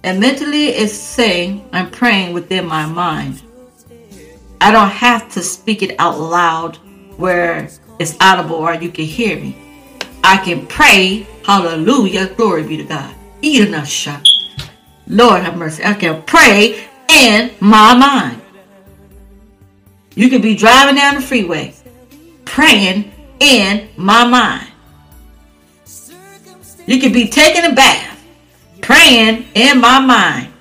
And 0.03 0.19
mentally 0.19 0.67
is 0.67 0.97
saying 0.97 1.67
I'm 1.73 1.89
praying 1.91 2.33
within 2.33 2.65
my 2.65 2.85
mind. 2.85 3.41
I 4.61 4.71
don't 4.71 4.89
have 4.89 5.31
to 5.33 5.41
speak 5.41 5.81
it 5.81 5.95
out 5.99 6.19
loud 6.19 6.77
where 7.17 7.67
it's 7.97 8.15
audible 8.21 8.55
or 8.55 8.75
you 8.75 8.91
can 8.91 9.05
hear 9.05 9.39
me. 9.39 9.57
I 10.23 10.37
can 10.37 10.67
pray, 10.67 11.27
hallelujah, 11.45 12.27
glory 12.35 12.63
be 12.63 12.77
to 12.77 12.83
God. 12.83 13.15
Enough 13.41 13.87
shot. 13.87 14.27
Lord 15.07 15.41
have 15.41 15.57
mercy. 15.57 15.83
I 15.83 15.93
can 15.95 16.21
pray 16.23 16.87
in 17.09 17.51
my 17.59 17.95
mind. 17.95 18.38
You 20.19 20.27
could 20.27 20.41
be 20.41 20.53
driving 20.53 20.95
down 20.95 21.15
the 21.15 21.21
freeway, 21.21 21.73
praying 22.43 23.09
in 23.39 23.87
my 23.95 24.27
mind. 24.27 24.67
You 26.85 26.99
could 26.99 27.13
be 27.13 27.29
taking 27.29 27.63
a 27.63 27.73
bath, 27.73 28.21
praying 28.81 29.45
in 29.55 29.79
my 29.79 30.01
mind. 30.01 30.51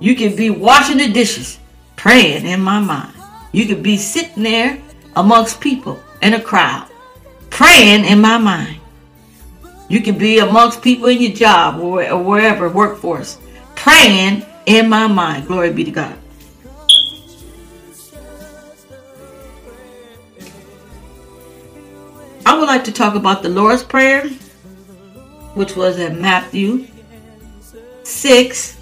You 0.00 0.16
could 0.16 0.34
be 0.34 0.48
washing 0.48 0.96
the 0.96 1.12
dishes, 1.12 1.58
praying 1.96 2.46
in 2.46 2.62
my 2.62 2.80
mind. 2.80 3.12
You 3.52 3.66
could 3.66 3.82
be 3.82 3.98
sitting 3.98 4.44
there 4.44 4.80
amongst 5.14 5.60
people 5.60 6.00
in 6.22 6.32
a 6.32 6.40
crowd, 6.40 6.88
praying 7.50 8.06
in 8.06 8.18
my 8.18 8.38
mind. 8.38 8.80
You 9.90 10.00
could 10.00 10.18
be 10.18 10.38
amongst 10.38 10.80
people 10.80 11.08
in 11.08 11.20
your 11.20 11.32
job 11.32 11.80
or, 11.80 12.16
wherever, 12.16 12.70
workforce, 12.70 13.36
praying 13.74 14.46
in 14.64 14.88
my 14.88 15.06
mind. 15.06 15.48
Glory 15.48 15.70
be 15.70 15.84
to 15.84 15.90
God. 15.90 16.18
I 22.48 22.56
would 22.58 22.66
like 22.66 22.84
to 22.84 22.92
talk 22.92 23.14
about 23.14 23.42
the 23.42 23.50
Lord's 23.50 23.84
Prayer, 23.84 24.26
which 25.52 25.76
was 25.76 25.98
in 25.98 26.18
Matthew 26.18 26.86
6. 28.04 28.72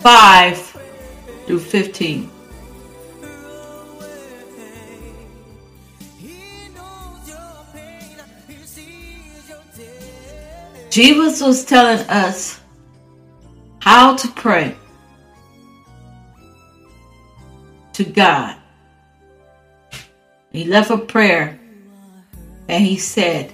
5 0.00 0.80
through 1.44 1.58
15. 1.60 2.30
Jesus 10.88 11.42
was 11.42 11.62
telling 11.66 12.08
us 12.08 12.58
how 13.80 14.16
to 14.16 14.28
pray. 14.28 14.74
To 17.98 18.04
God. 18.04 18.56
He 20.52 20.64
left 20.64 20.90
a 20.90 20.98
prayer 20.98 21.58
and 22.68 22.84
he 22.84 22.96
said, 22.96 23.52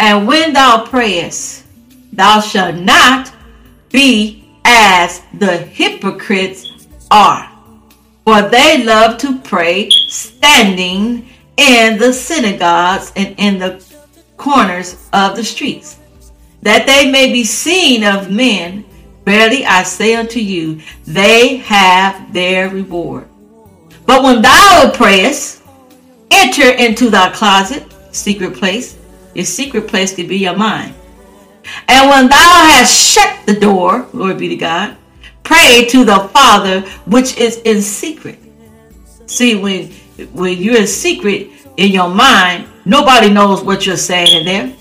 And 0.00 0.26
when 0.26 0.54
thou 0.54 0.86
prayest, 0.86 1.66
thou 2.14 2.40
shalt 2.40 2.76
not 2.76 3.30
be 3.92 4.48
as 4.64 5.20
the 5.34 5.58
hypocrites 5.58 6.88
are, 7.10 7.52
for 8.24 8.40
they 8.48 8.82
love 8.82 9.18
to 9.18 9.38
pray 9.40 9.90
standing 9.90 11.28
in 11.58 11.98
the 11.98 12.12
synagogues 12.12 13.12
and 13.16 13.34
in 13.36 13.58
the 13.58 13.84
corners 14.38 15.08
of 15.12 15.36
the 15.36 15.44
streets, 15.44 15.98
that 16.62 16.86
they 16.86 17.10
may 17.10 17.30
be 17.30 17.44
seen 17.44 18.02
of 18.02 18.30
men. 18.30 18.86
Verily 19.26 19.66
I 19.66 19.82
say 19.82 20.14
unto 20.14 20.38
you, 20.38 20.80
they 21.04 21.56
have 21.56 22.32
their 22.32 22.70
reward. 22.70 23.28
But 24.06 24.22
when 24.22 24.40
thou 24.40 24.92
prayest, 24.94 25.62
enter 26.30 26.70
into 26.70 27.10
thy 27.10 27.30
closet, 27.32 27.92
secret 28.12 28.54
place. 28.54 28.96
Your 29.34 29.44
secret 29.44 29.88
place 29.88 30.14
could 30.14 30.28
be 30.28 30.38
your 30.38 30.56
mind. 30.56 30.94
And 31.88 32.08
when 32.08 32.28
thou 32.28 32.68
hast 32.70 32.94
shut 32.96 33.44
the 33.46 33.58
door, 33.58 34.02
glory 34.12 34.34
be 34.34 34.48
to 34.50 34.56
God, 34.56 34.96
pray 35.42 35.88
to 35.90 36.04
the 36.04 36.30
Father 36.32 36.82
which 37.06 37.36
is 37.36 37.56
in 37.64 37.82
secret. 37.82 38.38
See, 39.26 39.56
when 39.56 39.90
when 40.32 40.56
you're 40.56 40.78
in 40.78 40.86
secret 40.86 41.50
in 41.76 41.90
your 41.90 42.08
mind, 42.08 42.68
nobody 42.84 43.28
knows 43.28 43.64
what 43.64 43.86
you're 43.86 43.96
saying 43.96 44.40
in 44.40 44.44
there. 44.46 44.76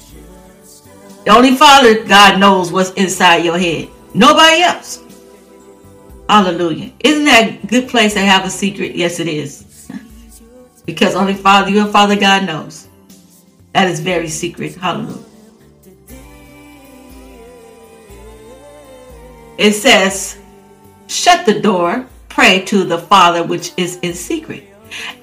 The 1.26 1.32
only 1.32 1.56
Father 1.56 2.04
God 2.04 2.40
knows 2.40 2.72
what's 2.72 2.92
inside 2.92 3.44
your 3.44 3.58
head. 3.58 3.90
Nobody 4.16 4.62
else. 4.62 5.04
Hallelujah. 6.30 6.94
Isn't 7.04 7.26
that 7.26 7.60
a 7.64 7.68
good 7.68 7.90
place 7.90 8.14
to 8.14 8.22
have 8.22 8.46
a 8.46 8.50
secret? 8.50 8.96
Yes, 8.96 9.20
it 9.20 9.28
is. 9.28 9.90
because 10.86 11.16
only 11.16 11.34
Father, 11.34 11.70
your 11.70 11.88
Father 11.88 12.16
God 12.16 12.46
knows. 12.46 12.88
That 13.74 13.90
is 13.90 14.00
very 14.00 14.30
secret. 14.30 14.76
Hallelujah. 14.76 15.22
It 19.58 19.74
says, 19.74 20.38
shut 21.08 21.46
the 21.46 21.60
door, 21.60 22.08
pray 22.30 22.64
to 22.66 22.86
the 22.86 22.98
Father 22.98 23.44
which 23.44 23.74
is 23.76 23.98
in 23.98 24.14
secret. 24.14 24.64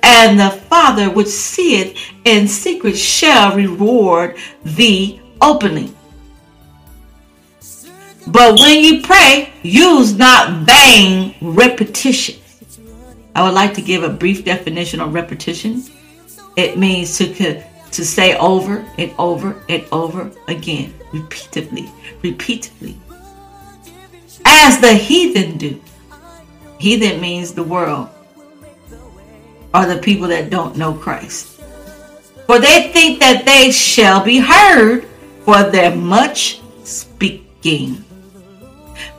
And 0.03 0.39
the 0.39 0.51
Father 0.51 1.09
which 1.09 1.29
seeth 1.29 1.99
in 2.27 2.47
secret 2.47 2.99
shall 2.99 3.57
reward 3.57 4.37
thee 4.65 5.23
openly. 5.41 5.95
But 8.27 8.59
when 8.59 8.85
you 8.85 9.03
pray, 9.03 9.53
use 9.63 10.17
not 10.17 10.67
vain 10.67 11.35
repetition. 11.41 12.37
I 13.35 13.43
would 13.43 13.55
like 13.55 13.75
to 13.75 13.83
give 13.83 14.03
a 14.03 14.09
brief 14.09 14.45
definition 14.45 15.01
of 15.01 15.15
repetition. 15.15 15.83
It 16.57 16.79
means 16.79 17.17
to 17.19 17.63
to 17.93 18.05
say 18.07 18.37
over 18.39 18.85
and 18.99 19.13
over 19.19 19.63
and 19.69 19.85
over 19.93 20.31
again, 20.49 20.95
repeatedly, 21.13 21.91
repeatedly, 22.23 22.99
as 24.45 24.81
the 24.81 24.95
heathen 24.95 25.59
do. 25.59 25.81
Heathen 26.79 27.21
means 27.21 27.53
the 27.53 27.63
world, 27.63 28.09
or 29.75 29.87
the 29.87 29.99
people 29.99 30.29
that 30.29 30.51
don't 30.51 30.77
know 30.77 30.95
Christ. 30.95 31.61
For 32.47 32.59
they 32.59 32.91
think 32.93 33.21
that 33.21 33.45
they 33.45 33.71
shall 33.71 34.25
be 34.25 34.39
heard 34.39 35.05
for 35.45 35.63
their 35.63 35.95
much 35.95 36.61
speaking. 36.85 38.05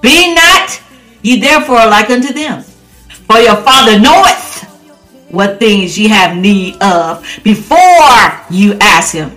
Be 0.01 0.33
not 0.33 0.81
ye 1.21 1.39
therefore 1.39 1.85
like 1.87 2.09
unto 2.09 2.33
them, 2.33 2.61
for 2.61 3.39
your 3.39 3.55
Father 3.57 3.99
knoweth 3.99 4.63
what 5.29 5.59
things 5.59 5.97
ye 5.97 6.07
have 6.07 6.37
need 6.37 6.75
of 6.81 7.25
before 7.43 8.19
you 8.49 8.73
ask 8.79 9.13
him. 9.13 9.31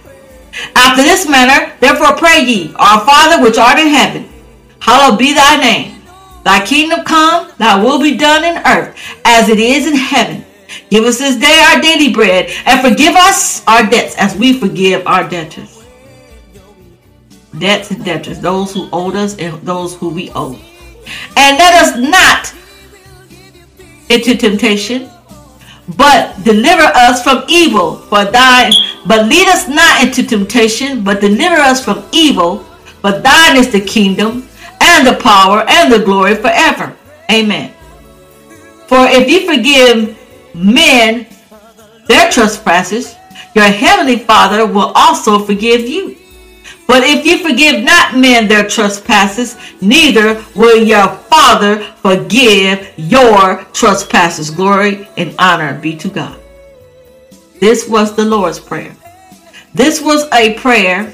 After 0.74 1.02
this 1.02 1.28
manner, 1.28 1.72
therefore 1.80 2.16
pray 2.16 2.44
ye, 2.44 2.74
Our 2.76 3.04
Father 3.04 3.42
which 3.42 3.58
art 3.58 3.78
in 3.78 3.88
heaven, 3.88 4.28
hallowed 4.80 5.18
be 5.18 5.32
thy 5.32 5.56
name. 5.60 6.02
Thy 6.44 6.64
kingdom 6.64 7.04
come, 7.04 7.50
thy 7.58 7.82
will 7.82 8.00
be 8.00 8.16
done 8.16 8.44
in 8.44 8.58
earth 8.66 8.96
as 9.24 9.48
it 9.48 9.58
is 9.58 9.86
in 9.86 9.96
heaven. 9.96 10.44
Give 10.90 11.04
us 11.04 11.18
this 11.18 11.36
day 11.36 11.64
our 11.70 11.80
daily 11.80 12.12
bread, 12.12 12.50
and 12.66 12.80
forgive 12.80 13.14
us 13.14 13.66
our 13.66 13.84
debts 13.88 14.16
as 14.16 14.36
we 14.36 14.58
forgive 14.58 15.06
our 15.06 15.28
debtors 15.28 15.75
debts 17.58 17.90
and 17.90 18.04
debtors, 18.04 18.40
those 18.40 18.72
who 18.72 18.88
owed 18.92 19.16
us 19.16 19.36
and 19.38 19.60
those 19.62 19.94
who 19.96 20.08
we 20.08 20.30
owe. 20.34 20.58
And 21.36 21.58
let 21.58 21.74
us 21.74 21.96
not 21.96 22.52
into 24.08 24.36
temptation, 24.36 25.10
but 25.96 26.42
deliver 26.44 26.82
us 26.82 27.22
from 27.22 27.44
evil. 27.48 27.96
For 27.96 28.24
thine, 28.24 28.72
but 29.06 29.26
lead 29.26 29.48
us 29.48 29.68
not 29.68 30.02
into 30.02 30.22
temptation, 30.22 31.04
but 31.04 31.20
deliver 31.20 31.56
us 31.56 31.84
from 31.84 32.04
evil. 32.12 32.58
For 33.02 33.12
thine 33.18 33.56
is 33.56 33.70
the 33.70 33.80
kingdom 33.80 34.48
and 34.80 35.06
the 35.06 35.14
power 35.22 35.64
and 35.68 35.92
the 35.92 36.04
glory 36.04 36.34
forever. 36.34 36.96
Amen. 37.30 37.72
For 38.86 39.06
if 39.08 39.28
you 39.28 39.46
forgive 39.46 40.16
men 40.54 41.26
their 42.06 42.30
trespasses, 42.30 43.14
your 43.54 43.64
heavenly 43.64 44.18
Father 44.18 44.66
will 44.66 44.92
also 44.94 45.38
forgive 45.38 45.88
you. 45.88 46.16
But 46.86 47.02
if 47.02 47.26
you 47.26 47.38
forgive 47.38 47.82
not 47.82 48.16
men 48.16 48.46
their 48.46 48.68
trespasses, 48.68 49.56
neither 49.80 50.44
will 50.54 50.82
your 50.82 51.08
Father 51.08 51.82
forgive 51.82 52.92
your 52.96 53.64
trespasses. 53.72 54.50
Glory 54.50 55.08
and 55.16 55.34
honor 55.38 55.78
be 55.80 55.96
to 55.96 56.08
God. 56.08 56.38
This 57.60 57.88
was 57.88 58.14
the 58.14 58.24
Lord's 58.24 58.60
Prayer. 58.60 58.94
This 59.74 60.00
was 60.00 60.28
a 60.32 60.54
prayer 60.54 61.12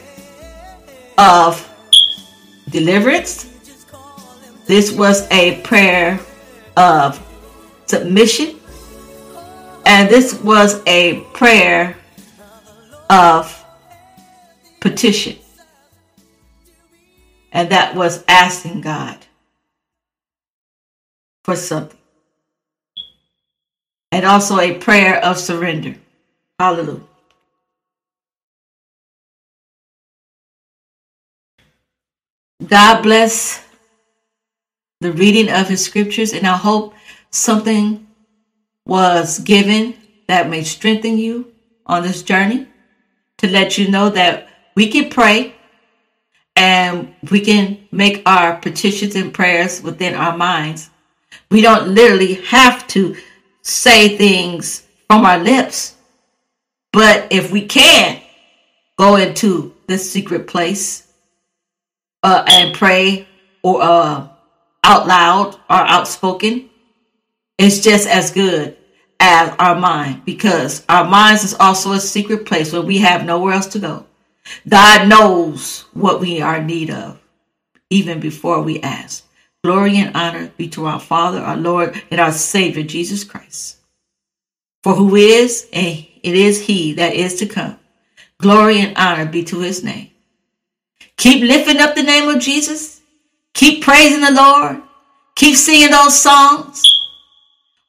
of 1.16 1.68
deliverance. 2.68 3.48
This 4.66 4.92
was 4.92 5.26
a 5.30 5.60
prayer 5.62 6.20
of 6.76 7.20
submission. 7.86 8.56
And 9.86 10.08
this 10.08 10.34
was 10.42 10.82
a 10.86 11.20
prayer 11.32 11.96
of 13.10 13.64
petition. 14.80 15.36
And 17.52 17.70
that 17.70 17.94
was 17.94 18.24
asking 18.26 18.80
God 18.80 19.26
for 21.44 21.54
something. 21.54 21.98
And 24.10 24.24
also 24.24 24.58
a 24.58 24.78
prayer 24.78 25.22
of 25.22 25.38
surrender. 25.38 25.96
Hallelujah. 26.58 27.02
God 32.66 33.02
bless 33.02 33.64
the 35.00 35.12
reading 35.12 35.50
of 35.50 35.68
his 35.68 35.84
scriptures, 35.84 36.32
and 36.32 36.46
I 36.46 36.56
hope 36.56 36.94
something 37.30 38.06
was 38.86 39.40
given 39.40 39.96
that 40.28 40.48
may 40.48 40.62
strengthen 40.62 41.18
you 41.18 41.52
on 41.86 42.02
this 42.02 42.22
journey 42.22 42.68
to 43.38 43.48
let 43.48 43.78
you 43.78 43.90
know 43.90 44.10
that 44.10 44.48
we 44.76 44.88
can 44.88 45.10
pray 45.10 45.56
and 46.56 47.14
we 47.30 47.40
can 47.40 47.88
make 47.90 48.22
our 48.26 48.56
petitions 48.56 49.14
and 49.14 49.32
prayers 49.32 49.82
within 49.82 50.14
our 50.14 50.36
minds. 50.36 50.90
We 51.50 51.60
don't 51.60 51.88
literally 51.88 52.34
have 52.34 52.86
to 52.88 53.16
say 53.62 54.16
things 54.16 54.86
from 55.08 55.24
our 55.24 55.38
lips, 55.38 55.96
but 56.92 57.28
if 57.30 57.50
we 57.52 57.66
can 57.66 58.20
go 58.98 59.16
into 59.16 59.74
the 59.86 59.98
secret 59.98 60.46
place 60.46 61.08
uh, 62.22 62.44
and 62.46 62.74
pray 62.74 63.26
or 63.62 63.82
uh, 63.82 64.28
out 64.84 65.06
loud 65.06 65.54
or 65.54 65.76
outspoken, 65.76 66.70
it's 67.58 67.80
just 67.80 68.08
as 68.08 68.30
good 68.30 68.76
as 69.20 69.54
our 69.58 69.78
mind 69.78 70.24
because 70.24 70.84
our 70.88 71.04
minds 71.04 71.44
is 71.44 71.54
also 71.54 71.92
a 71.92 72.00
secret 72.00 72.44
place 72.44 72.72
where 72.72 72.82
we 72.82 72.98
have 72.98 73.24
nowhere 73.24 73.54
else 73.54 73.66
to 73.66 73.78
go. 73.78 74.06
God 74.68 75.08
knows 75.08 75.86
what 75.92 76.20
we 76.20 76.40
are 76.40 76.58
in 76.58 76.66
need 76.66 76.90
of 76.90 77.20
even 77.90 78.20
before 78.20 78.62
we 78.62 78.80
ask. 78.80 79.24
Glory 79.62 79.98
and 79.98 80.16
honor 80.16 80.50
be 80.56 80.68
to 80.70 80.86
our 80.86 80.98
Father, 80.98 81.38
our 81.38 81.56
Lord, 81.56 82.02
and 82.10 82.20
our 82.20 82.32
Savior, 82.32 82.82
Jesus 82.82 83.22
Christ. 83.22 83.76
For 84.82 84.94
who 84.94 85.14
is, 85.14 85.68
and 85.72 86.04
it 86.22 86.34
is 86.34 86.60
He 86.66 86.94
that 86.94 87.14
is 87.14 87.36
to 87.36 87.46
come. 87.46 87.78
Glory 88.38 88.80
and 88.80 88.96
honor 88.96 89.26
be 89.26 89.44
to 89.44 89.60
His 89.60 89.84
name. 89.84 90.10
Keep 91.16 91.44
lifting 91.44 91.78
up 91.78 91.94
the 91.94 92.02
name 92.02 92.28
of 92.28 92.42
Jesus. 92.42 93.00
Keep 93.54 93.84
praising 93.84 94.22
the 94.22 94.32
Lord. 94.32 94.82
Keep 95.36 95.54
singing 95.56 95.90
those 95.90 96.20
songs. 96.20 96.82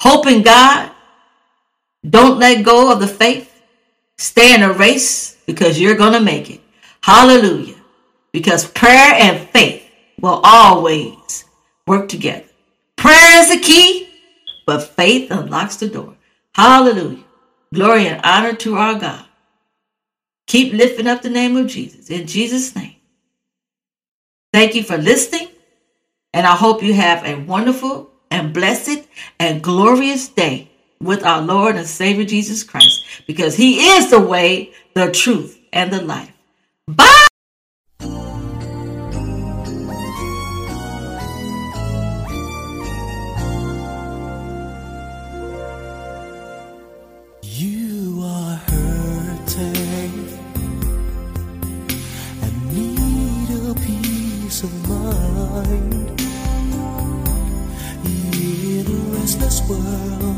Hope 0.02 0.28
in 0.28 0.44
God. 0.44 0.92
Don't 2.08 2.38
let 2.38 2.64
go 2.64 2.92
of 2.92 3.00
the 3.00 3.08
faith. 3.08 3.50
Stay 4.18 4.54
in 4.54 4.62
the 4.62 4.74
race 4.74 5.33
because 5.46 5.80
you're 5.80 5.96
going 5.96 6.14
to 6.14 6.20
make 6.20 6.50
it. 6.50 6.62
Hallelujah. 7.02 7.76
Because 8.32 8.66
prayer 8.66 9.14
and 9.16 9.48
faith 9.50 9.90
will 10.20 10.42
always 10.44 11.46
work 11.86 12.10
together. 12.10 12.46
Prayer 12.96 13.42
is 13.42 13.50
the 13.50 13.60
key, 13.60 14.10
but 14.66 14.84
faith 14.84 15.30
unlocks 15.32 15.76
the 15.78 15.90
door. 15.90 16.16
Hallelujah. 16.56 17.24
Glory 17.74 18.08
and 18.08 18.22
honor 18.24 18.54
to 18.54 18.76
our 18.76 19.00
God. 19.00 19.26
Keep 20.48 20.74
lifting 20.74 21.08
up 21.08 21.22
the 21.22 21.30
name 21.30 21.58
of 21.58 21.68
Jesus 21.68 22.10
in 22.10 22.28
Jesus' 22.28 22.76
name. 22.76 22.96
Thank 24.52 24.76
you 24.76 24.84
for 24.84 24.98
listening, 24.98 25.48
and 26.34 26.46
I 26.46 26.56
hope 26.56 26.84
you 26.84 26.94
have 26.94 27.26
a 27.26 27.36
wonderful 27.36 28.12
and 28.30 28.54
blessed 28.54 29.08
and 29.40 29.64
glorious 29.64 30.28
day 30.28 30.70
with 31.04 31.26
our 31.26 31.42
Lord 31.42 31.76
and 31.76 31.88
Savior 31.88 32.26
Jesus 32.26 32.64
Christ 32.64 33.04
because 33.28 33.56
He 33.56 33.80
is 33.80 34.10
the 34.10 34.20
way, 34.20 34.74
the 34.94 35.12
truth, 35.12 35.60
and 35.72 35.92
the 35.92 36.02
life. 36.02 36.32
Bye. 36.88 37.28
You 47.42 48.22
are 48.24 48.56
hurting 48.56 50.30
and 52.42 52.74
need 52.74 53.50
a 53.70 53.74
peace 53.76 54.64
of 54.64 54.90
mind 54.90 56.22
in 58.06 58.88
a 58.88 59.18
restless 59.18 59.68
world 59.70 60.33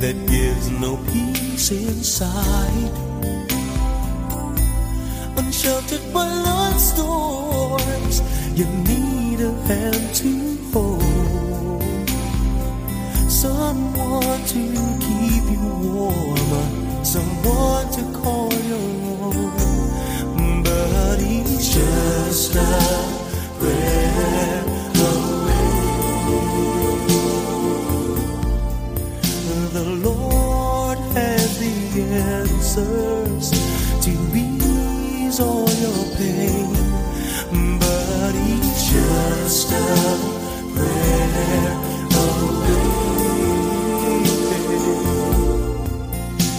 that 0.00 0.16
gives 0.26 0.70
no 0.70 0.96
peace 1.12 1.70
inside. 1.70 2.92
Unsheltered 5.36 6.12
by 6.12 6.26
life's 6.28 6.92
storms, 6.92 8.20
you 8.54 8.66
need 8.90 9.40
a 9.40 9.52
hand 9.68 10.14
to 10.14 10.56
hold 10.72 11.02
someone 13.30 14.40
to 14.54 14.62
keep 15.06 15.44
you 15.54 15.64
warm, 15.82 17.04
someone 17.04 17.90
to 17.92 18.02
call 18.20 18.52
your 18.52 19.34
own. 19.34 20.62
But 20.62 21.20
he's 21.20 21.74
just 21.74 22.54
a 22.56 22.95
your 35.82 36.04
pain, 36.16 36.70
but 37.80 38.32
he's 38.34 38.80
just 38.92 39.72
a 39.72 39.74
prayer 40.74 41.72
away. 42.24 42.86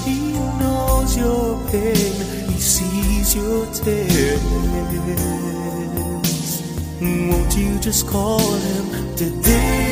He 0.06 0.20
knows 0.60 1.18
your 1.18 1.58
pain, 1.72 2.16
He 2.52 2.60
sees 2.60 3.36
your 3.36 3.66
tears. 3.74 4.42
Won't 7.02 7.58
you 7.58 7.80
just 7.80 8.08
call 8.08 8.40
Him 8.40 9.16
today? 9.16 9.87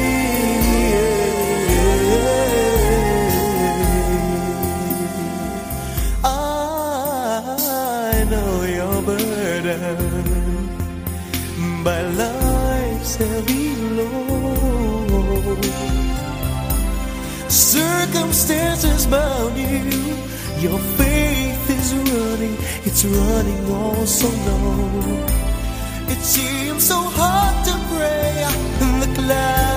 Know 8.30 8.64
you're 8.64 9.02
burdened 9.02 10.70
by 11.84 12.02
life's 12.02 13.16
heavy 13.16 13.76
load. 13.98 15.66
Circumstances 17.50 19.06
bound 19.08 19.58
you. 19.58 20.16
Your 20.66 20.80
faith 20.98 21.70
is 21.70 21.94
running, 21.94 22.56
it's 22.88 23.04
running 23.06 23.72
all 23.72 24.06
so 24.06 24.28
low. 24.28 25.26
It 26.08 26.22
seems 26.22 26.88
so 26.88 27.00
hard 27.00 27.66
to 27.68 27.74
pray, 27.92 28.46
and 28.82 29.02
the 29.04 29.10
clouds 29.22 29.75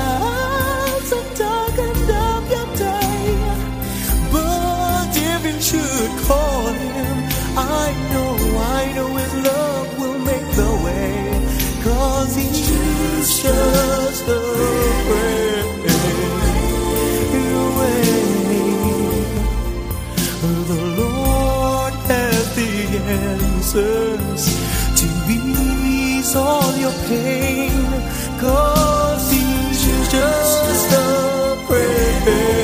Cause 28.40 29.32
he's 29.32 29.82
just 30.12 30.92
a 30.92 31.56
prayer 31.66 32.57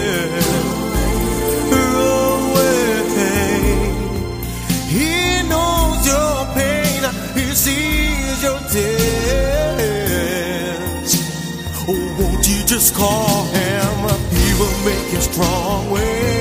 call 12.94 13.44
him? 13.46 14.04
Up, 14.06 14.20
he 14.30 14.54
will 14.58 14.78
make 14.84 15.12
you 15.12 15.20
strong 15.20 15.90
when 15.90 16.33